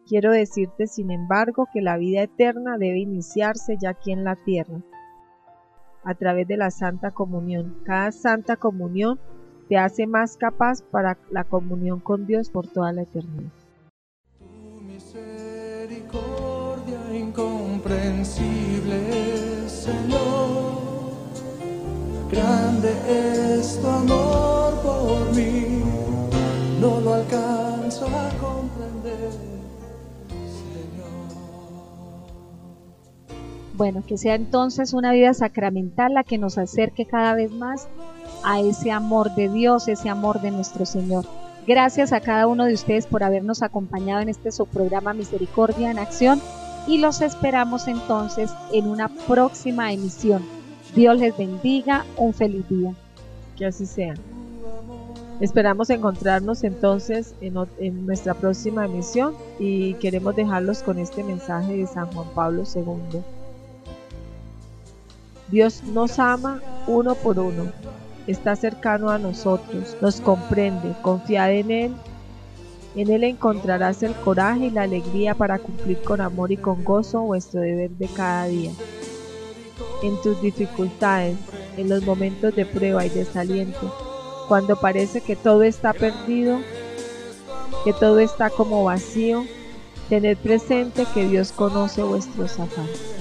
Quiero 0.08 0.32
decirte, 0.32 0.88
sin 0.88 1.12
embargo, 1.12 1.68
que 1.72 1.82
la 1.82 1.96
vida 1.96 2.22
eterna 2.22 2.78
debe 2.78 2.98
iniciarse 2.98 3.76
ya 3.80 3.90
aquí 3.90 4.10
en 4.10 4.24
la 4.24 4.34
tierra, 4.34 4.82
a 6.02 6.14
través 6.14 6.48
de 6.48 6.56
la 6.56 6.72
Santa 6.72 7.12
Comunión. 7.12 7.78
Cada 7.84 8.10
Santa 8.10 8.56
Comunión 8.56 9.20
te 9.68 9.78
hace 9.78 10.08
más 10.08 10.36
capaz 10.36 10.82
para 10.82 11.16
la 11.30 11.44
comunión 11.44 12.00
con 12.00 12.26
Dios 12.26 12.50
por 12.50 12.66
toda 12.66 12.92
la 12.92 13.02
eternidad. 13.02 13.52
incomprensible, 17.14 19.68
Señor. 19.68 21.12
Grande 22.32 22.90
es 23.06 23.80
tu 23.80 23.86
amor 23.86 24.57
por 24.82 25.34
mí, 25.34 25.82
no 26.80 27.00
lo 27.00 27.14
alcanzo 27.14 28.06
a 28.06 28.28
comprender, 28.40 29.30
Señor. 30.28 31.08
Bueno, 33.74 34.02
que 34.06 34.18
sea 34.18 34.34
entonces 34.34 34.92
una 34.92 35.12
vida 35.12 35.34
sacramental 35.34 36.14
la 36.14 36.24
que 36.24 36.38
nos 36.38 36.58
acerque 36.58 37.06
cada 37.06 37.34
vez 37.34 37.50
más 37.50 37.88
a 38.44 38.60
ese 38.60 38.90
amor 38.90 39.34
de 39.34 39.48
Dios, 39.48 39.88
ese 39.88 40.08
amor 40.08 40.40
de 40.40 40.50
nuestro 40.50 40.86
Señor. 40.86 41.24
Gracias 41.66 42.12
a 42.12 42.20
cada 42.20 42.46
uno 42.46 42.64
de 42.64 42.72
ustedes 42.72 43.06
por 43.06 43.22
habernos 43.22 43.62
acompañado 43.62 44.22
en 44.22 44.30
este 44.30 44.52
subprograma 44.52 45.12
Misericordia 45.12 45.90
en 45.90 45.98
Acción 45.98 46.40
y 46.86 46.98
los 46.98 47.20
esperamos 47.20 47.88
entonces 47.88 48.50
en 48.72 48.86
una 48.86 49.08
próxima 49.08 49.92
emisión. 49.92 50.42
Dios 50.94 51.18
les 51.18 51.36
bendiga, 51.36 52.06
un 52.16 52.32
feliz 52.32 52.66
día. 52.70 52.94
Que 53.56 53.66
así 53.66 53.84
sea. 53.84 54.14
Esperamos 55.40 55.88
encontrarnos 55.90 56.64
entonces 56.64 57.34
en, 57.40 57.54
nuestra 58.06 58.34
próxima 58.34 58.86
emisión 58.86 59.34
y 59.58 59.94
queremos 59.94 60.34
dejarlos 60.34 60.82
con 60.82 60.98
este 60.98 61.22
mensaje 61.22 61.76
de 61.76 61.86
San 61.86 62.10
Juan 62.12 62.28
Pablo 62.34 62.64
II. 62.74 63.20
Dios 65.48 65.82
nos 65.84 66.18
ama 66.18 66.60
uno 66.86 67.14
por 67.14 67.38
uno, 67.38 67.72
está 68.26 68.56
cercano 68.56 69.10
a 69.10 69.18
nosotros, 69.18 69.96
nos 70.00 70.20
comprende, 70.20 70.94
confiad 71.02 71.52
en 71.52 71.70
Él 71.70 71.94
en 72.98 73.12
él 73.12 73.22
encontrarás 73.22 74.02
el 74.02 74.12
coraje 74.12 74.66
y 74.66 74.70
la 74.70 74.82
alegría 74.82 75.34
para 75.34 75.58
cumplir 75.58 75.98
con 76.02 76.20
amor 76.20 76.50
y 76.50 76.56
con 76.56 76.82
gozo 76.82 77.20
vuestro 77.20 77.60
deber 77.60 77.90
de 77.90 78.08
cada 78.08 78.46
día. 78.46 78.72
En 80.02 80.20
tus 80.22 80.42
dificultades, 80.42 81.36
en 81.76 81.88
los 81.88 82.04
momentos 82.04 82.56
de 82.56 82.66
prueba 82.66 83.06
y 83.06 83.10
desaliento, 83.10 84.07
cuando 84.48 84.76
parece 84.76 85.20
que 85.20 85.36
todo 85.36 85.62
está 85.62 85.92
perdido, 85.92 86.60
que 87.84 87.92
todo 87.92 88.18
está 88.18 88.50
como 88.50 88.82
vacío, 88.84 89.44
tened 90.08 90.38
presente 90.38 91.06
que 91.12 91.28
Dios 91.28 91.52
conoce 91.52 92.02
vuestros 92.02 92.58
afanes. 92.58 93.18